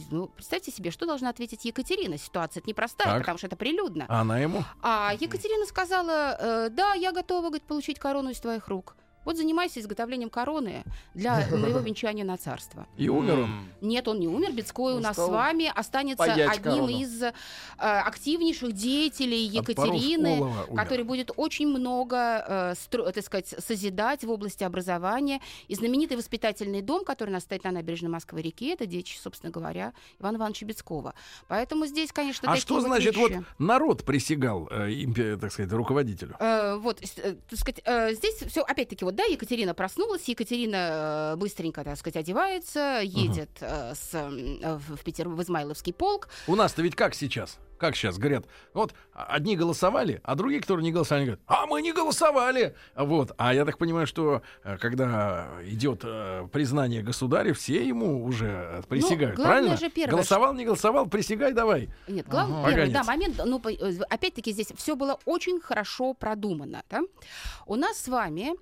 Ну, 0.10 0.28
представьте 0.30 0.72
себе, 0.72 0.90
что 0.90 1.06
должна 1.06 1.30
ответить 1.30 1.64
Екатерина. 1.66 2.18
Ситуация 2.18 2.64
непростая, 2.66 3.10
Так. 3.10 3.20
потому 3.20 3.38
что 3.38 3.46
это 3.46 3.56
прилюдно. 3.56 4.06
А 4.10 4.22
она 4.22 4.40
ему? 4.40 4.64
А 4.82 5.14
Екатерина 5.20 5.68
сказала, 5.68 6.36
э, 6.40 6.70
да, 6.72 6.94
я 6.94 7.12
готова 7.12 7.48
говорит, 7.48 7.64
получить 7.68 8.00
корону 8.00 8.32
из 8.32 8.40
твоих 8.40 8.68
рук. 8.70 8.96
Вот 9.28 9.36
занимайся 9.36 9.82
изготовлением 9.82 10.30
короны 10.30 10.86
для 11.14 11.46
моего 11.52 11.80
венчания 11.80 12.24
на 12.24 12.38
царство. 12.38 12.88
И 12.96 13.10
умер 13.10 13.40
он. 13.40 13.50
Нет, 13.82 14.08
он 14.08 14.22
не 14.22 14.28
умер. 14.30 14.54
Бецкой 14.54 14.94
у 14.94 14.98
Он 14.98 15.02
нас 15.02 15.18
с 15.18 15.28
вами 15.28 15.70
останется 15.76 16.24
одним 16.24 16.88
из 16.88 17.22
э, 17.22 17.34
активнейших 17.78 18.72
деятелей 18.72 19.44
Екатерины, 19.44 20.50
который 20.74 21.04
будет 21.04 21.32
очень 21.36 21.68
много, 21.68 22.76
э, 22.90 23.12
так 23.12 23.26
сказать, 23.26 23.54
созидать 23.60 24.24
в 24.24 24.32
области 24.32 24.64
образования. 24.64 25.42
И 25.68 25.76
знаменитый 25.76 26.16
воспитательный 26.16 26.82
дом, 26.82 27.04
который 27.04 27.32
у 27.32 27.34
нас 27.34 27.44
стоит 27.44 27.66
на 27.66 27.72
набережной 27.72 28.10
Москвы-реки, 28.10 28.70
это 28.70 28.86
дети, 28.86 29.18
собственно 29.22 29.52
говоря, 29.52 29.92
Ивана 30.22 30.38
Ивановича 30.38 30.66
Бецкова. 30.66 31.16
Поэтому 31.50 31.86
здесь, 31.86 32.14
конечно, 32.14 32.50
А 32.50 32.56
что 32.56 32.80
значит, 32.80 33.18
вот 33.18 33.34
народ 33.60 34.06
присягал, 34.06 34.70
э, 34.72 35.38
так 35.38 35.52
сказать, 35.52 35.74
руководителю? 35.74 36.38
Вот, 36.80 37.02
так 37.02 37.60
сказать, 37.60 38.16
здесь 38.18 38.36
все, 38.50 38.62
опять-таки, 38.62 39.04
вот, 39.04 39.17
да, 39.18 39.24
Екатерина 39.24 39.74
проснулась, 39.74 40.28
Екатерина 40.28 41.34
э, 41.34 41.36
быстренько, 41.38 41.84
так 41.84 41.98
сказать, 41.98 42.18
одевается, 42.18 43.02
едет 43.04 43.50
э, 43.62 43.94
с, 43.96 44.14
в, 44.14 45.04
Питер, 45.04 45.28
в 45.28 45.42
Измайловский 45.42 45.92
полк. 45.92 46.30
У 46.46 46.56
нас-то 46.56 46.84
ведь 46.84 46.96
как 46.96 47.16
сейчас? 47.16 47.58
Как 47.78 47.96
сейчас 47.96 48.18
говорят? 48.18 48.46
Вот 48.74 48.94
одни 49.14 49.56
голосовали, 49.56 50.20
а 50.24 50.36
другие, 50.36 50.62
которые 50.62 50.84
не 50.84 50.92
голосовали, 50.92 51.26
говорят, 51.26 51.42
а 51.48 51.66
мы 51.68 51.82
не 51.82 51.94
голосовали. 51.94 52.76
Вот. 52.96 53.32
А 53.38 53.54
я 53.54 53.66
так 53.66 53.78
понимаю, 53.78 54.08
что 54.08 54.42
э, 54.64 54.78
когда 54.78 55.48
идет 55.64 56.02
э, 56.04 56.48
признание 56.52 57.02
государя, 57.04 57.54
все 57.54 57.88
ему 57.88 58.24
уже 58.24 58.48
э, 58.48 58.82
присягают. 58.88 59.38
Ну, 59.38 59.44
главное 59.44 59.62
правильно? 59.62 59.78
же 59.78 59.90
первое, 59.90 60.12
голосовал, 60.12 60.54
не 60.54 60.66
голосовал, 60.66 61.08
присягай 61.08 61.54
давай. 61.54 61.90
Нет, 62.08 62.28
главный 62.28 62.60
Ага. 62.60 62.70
первый, 62.70 62.92
да, 62.92 63.04
момент, 63.04 63.42
ну, 63.46 63.62
опять-таки, 64.10 64.52
здесь 64.52 64.72
все 64.76 64.96
было 64.96 65.20
очень 65.26 65.60
хорошо 65.60 66.14
продумано. 66.14 66.84
Да? 66.90 67.02
У 67.66 67.76
нас 67.76 67.98
с 67.98 68.08
вами 68.08 68.54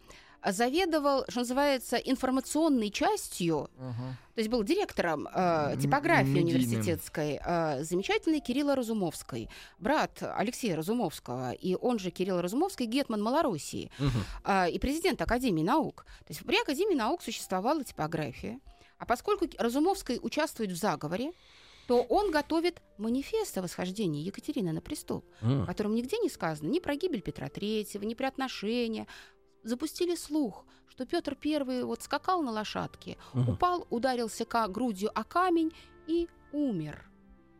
заведовал, 0.52 1.26
что 1.30 1.40
называется, 1.40 1.98
информационной 1.98 2.90
частью 2.92 3.70
Ага. 3.78 4.18
То 4.36 4.40
есть 4.42 4.50
был 4.50 4.64
директором 4.64 5.28
э, 5.34 5.78
типографии 5.82 6.28
медийным. 6.30 6.56
университетской, 6.62 7.40
э, 7.44 7.84
замечательный 7.84 8.42
Кирилла 8.42 8.76
Разумовской, 8.76 9.50
брат 9.80 10.22
Алексея 10.22 10.76
Разумовского, 10.76 11.54
и 11.54 11.76
он 11.76 12.00
же 12.00 12.12
Кирилл 12.12 12.42
Разумовский, 12.42 12.86
гетман 12.86 13.22
Малороссии, 13.24 13.90
э, 14.44 14.72
и 14.72 14.80
президент 14.80 15.22
Академии 15.22 15.64
наук. 15.64 16.06
То 16.20 16.34
есть 16.34 16.46
при 16.46 16.62
Академии 16.62 16.96
наук 16.96 17.22
существовала 17.22 17.84
типография. 17.84 18.60
А 18.98 19.06
поскольку 19.06 19.46
Разумовский 19.58 20.20
участвует 20.22 20.72
в 20.72 20.76
заговоре, 20.76 21.32
то 21.88 22.02
он 22.02 22.32
готовит 22.32 22.82
манифест 22.98 23.58
о 23.58 23.62
восхождении 23.62 24.24
Екатерины 24.24 24.72
на 24.72 24.82
престол, 24.82 25.24
М. 25.42 25.64
в 25.64 25.66
котором 25.66 25.94
нигде 25.94 26.18
не 26.18 26.30
сказано 26.30 26.68
ни 26.68 26.80
про 26.80 26.96
гибель 26.96 27.22
Петра 27.22 27.48
Третьего, 27.48 28.04
ни 28.04 28.16
про 28.16 28.28
отношения. 28.28 29.06
Запустили 29.66 30.16
слух, 30.16 30.64
что 30.88 31.06
Петр 31.06 31.36
Первый 31.36 31.84
вот 31.84 32.04
скакал 32.04 32.44
на 32.44 32.52
лошадке, 32.52 33.18
Мгм. 33.34 33.50
упал, 33.54 33.88
ударился 33.90 34.46
ка- 34.46 34.68
грудью 34.68 35.10
о 35.14 35.24
камень 35.24 35.74
и 36.08 36.28
умер. 36.54 37.04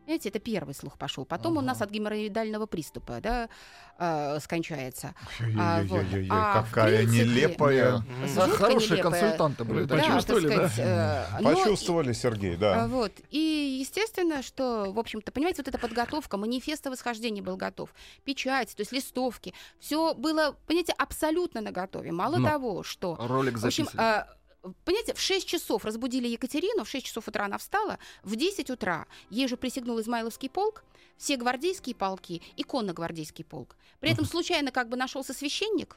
Знаете, 0.06 0.28
это 0.28 0.38
первый 0.38 0.72
слух 0.72 0.96
пошел. 0.98 1.24
Потом 1.24 1.56
у 1.56 1.60
нас 1.60 1.78
Ага. 1.78 1.86
от 1.86 1.90
геморроидального 1.90 2.66
приступа 2.66 3.20
да, 3.20 3.48
э, 3.98 4.38
скончается. 4.40 5.14
А, 5.58 5.82
вот. 5.82 6.04
А, 6.30 6.62
какая 6.62 6.98
принципе, 6.98 7.24
нелепая. 7.24 8.04
Да. 8.36 8.48
Хорошие 8.50 8.92
нелепая. 8.98 9.02
консультанты 9.20 9.64
были. 9.64 9.84
Да. 9.84 9.96
почувствовали, 9.96 10.46
да? 10.48 10.68
сказать, 10.68 10.78
э, 10.78 11.24
но- 11.40 11.54
Почувствовали, 11.56 12.12
Сергей, 12.12 12.54
а, 12.54 12.58
да. 12.58 12.86
Вот. 12.88 13.12
И 13.30 13.78
естественно, 13.80 14.42
что, 14.44 14.92
в 14.92 14.98
общем-то, 15.00 15.32
понимаете, 15.32 15.62
вот 15.62 15.68
эта 15.68 15.78
подготовка, 15.78 16.36
манифест 16.36 16.86
о 16.86 16.90
восхождении 16.90 17.40
был 17.40 17.56
готов, 17.56 17.92
печать, 18.24 18.76
то 18.76 18.82
есть 18.82 18.92
листовки, 18.92 19.54
все 19.80 20.14
было, 20.14 20.54
понимаете, 20.68 20.92
абсолютно 20.96 21.60
наготове. 21.60 22.12
Мало 22.12 22.36
Но. 22.36 22.48
того, 22.48 22.82
что 22.84 23.16
Ролик 23.18 23.58
в 23.58 23.66
общем, 23.66 23.86
записан. 23.86 24.24
Понимаете, 24.84 25.14
в 25.14 25.20
6 25.20 25.46
часов 25.46 25.84
разбудили 25.84 26.28
Екатерину, 26.28 26.84
в 26.84 26.88
6 26.88 27.06
часов 27.06 27.28
утра 27.28 27.44
она 27.44 27.58
встала, 27.58 27.98
в 28.22 28.36
10 28.36 28.70
утра 28.70 29.06
ей 29.30 29.48
же 29.48 29.56
присягнул 29.56 30.00
Измайловский 30.00 30.48
полк, 30.50 30.84
все 31.16 31.36
гвардейские 31.36 31.94
полки 31.94 32.42
и 32.56 32.62
конно-гвардейский 32.62 33.44
полк. 33.44 33.76
При 34.00 34.10
этом 34.10 34.24
случайно 34.26 34.70
как 34.70 34.88
бы 34.88 34.96
нашелся 34.96 35.32
священник, 35.32 35.96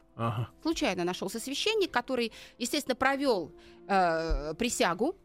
случайно 0.62 1.04
нашелся 1.04 1.40
священник, 1.40 1.92
который, 1.92 2.32
естественно, 2.58 2.96
провел 2.96 3.52
э, 3.88 4.54
присягу. 4.56 5.16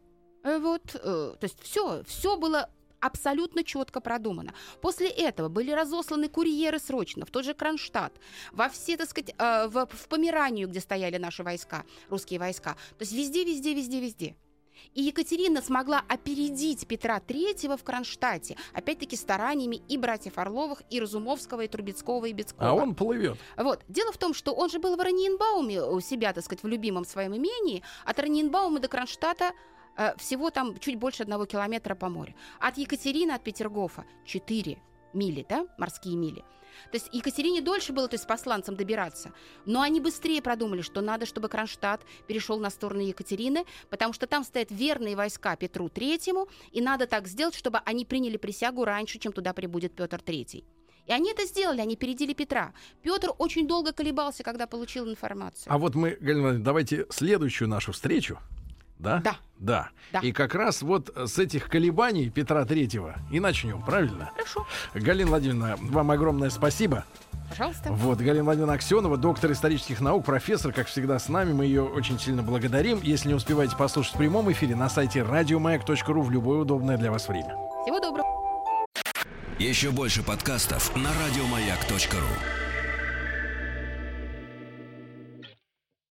Э, 0.43 0.59
Вот, 0.59 0.95
э, 0.95 0.99
то 0.99 1.43
есть 1.43 1.59
все, 1.61 2.03
все 2.03 2.35
было 2.37 2.69
абсолютно 3.05 3.63
четко 3.63 4.01
продумано. 4.01 4.53
После 4.81 5.09
этого 5.09 5.49
были 5.49 5.71
разосланы 5.71 6.27
курьеры 6.27 6.79
срочно 6.79 7.25
в 7.25 7.31
тот 7.31 7.45
же 7.45 7.53
Кронштадт, 7.53 8.13
во 8.51 8.69
все, 8.69 8.97
так 8.97 9.09
сказать, 9.09 9.33
э, 9.37 9.67
в, 9.67 9.85
в 9.85 10.07
Померанию, 10.07 10.67
где 10.67 10.79
стояли 10.79 11.17
наши 11.17 11.43
войска, 11.43 11.83
русские 12.09 12.39
войска. 12.39 12.73
То 12.97 13.01
есть 13.01 13.13
везде, 13.13 13.43
везде, 13.43 13.73
везде, 13.73 14.01
везде. 14.01 14.35
И 14.93 15.03
Екатерина 15.03 15.61
смогла 15.61 16.03
опередить 16.07 16.87
Петра 16.87 17.19
III 17.19 17.77
в 17.77 17.83
Кронштадте, 17.83 18.57
опять-таки 18.73 19.15
стараниями 19.15 19.81
и 19.87 19.97
братьев 19.97 20.37
Орловых, 20.37 20.81
и 20.89 20.99
Разумовского, 20.99 21.61
и 21.61 21.67
Трубецкого, 21.67 22.25
и 22.25 22.33
Бецкого. 22.33 22.69
А 22.69 22.73
он 22.73 22.95
плывет. 22.95 23.37
Вот. 23.57 23.81
Дело 23.87 24.11
в 24.11 24.17
том, 24.17 24.33
что 24.33 24.53
он 24.53 24.69
же 24.69 24.79
был 24.79 24.95
в 24.95 25.01
Ораниенбауме 25.01 25.83
у 25.83 25.99
себя, 25.99 26.33
так 26.33 26.43
сказать, 26.43 26.63
в 26.63 26.67
любимом 26.67 27.05
своем 27.05 27.35
имении. 27.35 27.83
От 28.05 28.19
Ораниенбаума 28.19 28.79
до 28.79 28.87
Кронштадта 28.87 29.51
всего 30.17 30.49
там 30.49 30.77
чуть 30.79 30.97
больше 30.97 31.23
одного 31.23 31.45
километра 31.45 31.95
по 31.95 32.09
морю. 32.09 32.33
От 32.59 32.77
Екатерины, 32.77 33.31
от 33.31 33.43
Петергофа 33.43 34.05
4 34.25 34.77
мили, 35.13 35.45
да, 35.47 35.65
морские 35.77 36.17
мили. 36.17 36.43
То 36.91 36.97
есть 36.97 37.09
Екатерине 37.13 37.61
дольше 37.61 37.93
было, 37.93 38.07
то 38.07 38.15
есть 38.15 38.27
посланцам 38.27 38.75
добираться. 38.75 39.31
Но 39.65 39.81
они 39.81 39.99
быстрее 39.99 40.41
продумали, 40.41 40.81
что 40.81 41.01
надо, 41.01 41.25
чтобы 41.25 41.47
Кронштадт 41.47 42.01
перешел 42.27 42.59
на 42.59 42.69
сторону 42.69 43.01
Екатерины, 43.01 43.65
потому 43.89 44.13
что 44.13 44.27
там 44.27 44.43
стоят 44.43 44.71
верные 44.71 45.15
войска 45.15 45.55
Петру 45.55 45.89
Третьему, 45.89 46.47
и 46.71 46.81
надо 46.81 47.07
так 47.07 47.27
сделать, 47.27 47.55
чтобы 47.55 47.79
они 47.85 48.05
приняли 48.05 48.37
присягу 48.37 48.85
раньше, 48.85 49.19
чем 49.19 49.31
туда 49.31 49.53
прибудет 49.53 49.95
Петр 49.95 50.21
Третий. 50.21 50.65
И 51.05 51.11
они 51.11 51.31
это 51.31 51.45
сделали, 51.45 51.81
они 51.81 51.95
передели 51.95 52.33
Петра. 52.33 52.73
Петр 53.03 53.31
очень 53.37 53.67
долго 53.67 53.93
колебался, 53.93 54.43
когда 54.43 54.65
получил 54.65 55.07
информацию. 55.07 55.71
А 55.71 55.77
вот 55.77 55.93
мы, 55.93 56.17
Галина 56.19 56.59
давайте 56.59 57.05
следующую 57.09 57.69
нашу 57.69 57.91
встречу. 57.91 58.39
Да? 58.99 59.19
Да. 59.23 59.35
Да. 59.57 59.89
Да. 60.11 60.19
И 60.19 60.31
как 60.31 60.53
раз 60.53 60.81
вот 60.81 61.11
с 61.15 61.39
этих 61.39 61.69
колебаний 61.69 62.29
Петра 62.29 62.65
Третьего 62.65 63.15
и 63.31 63.39
начнем, 63.39 63.81
правильно? 63.81 64.31
Хорошо, 64.35 64.67
Галина 64.93 65.29
Владимировна, 65.29 65.75
вам 65.79 66.11
огромное 66.11 66.49
спасибо. 66.49 67.05
пожалуйста. 67.49 67.91
Вот, 67.91 68.19
Галина 68.19 68.43
Владимировна 68.43 68.73
Аксенова, 68.75 69.17
доктор 69.17 69.51
исторических 69.51 70.01
наук, 70.01 70.25
профессор, 70.25 70.73
как 70.73 70.87
всегда, 70.87 71.19
с 71.19 71.29
нами. 71.29 71.53
Мы 71.53 71.65
ее 71.65 71.83
очень 71.83 72.19
сильно 72.19 72.43
благодарим. 72.43 72.99
Если 73.01 73.29
не 73.29 73.33
успеваете 73.33 73.75
послушать 73.77 74.15
в 74.15 74.17
прямом 74.17 74.51
эфире, 74.51 74.75
на 74.75 74.89
сайте 74.89 75.23
радиомаяк.ру 75.23 76.21
в 76.21 76.31
любое 76.31 76.59
удобное 76.59 76.97
для 76.97 77.11
вас 77.11 77.27
время. 77.27 77.55
Всего 77.83 77.99
доброго. 77.99 78.27
Еще 79.57 79.91
больше 79.91 80.21
подкастов 80.21 80.93
на 80.97 81.09
радиомаяк.ру. 81.25 82.64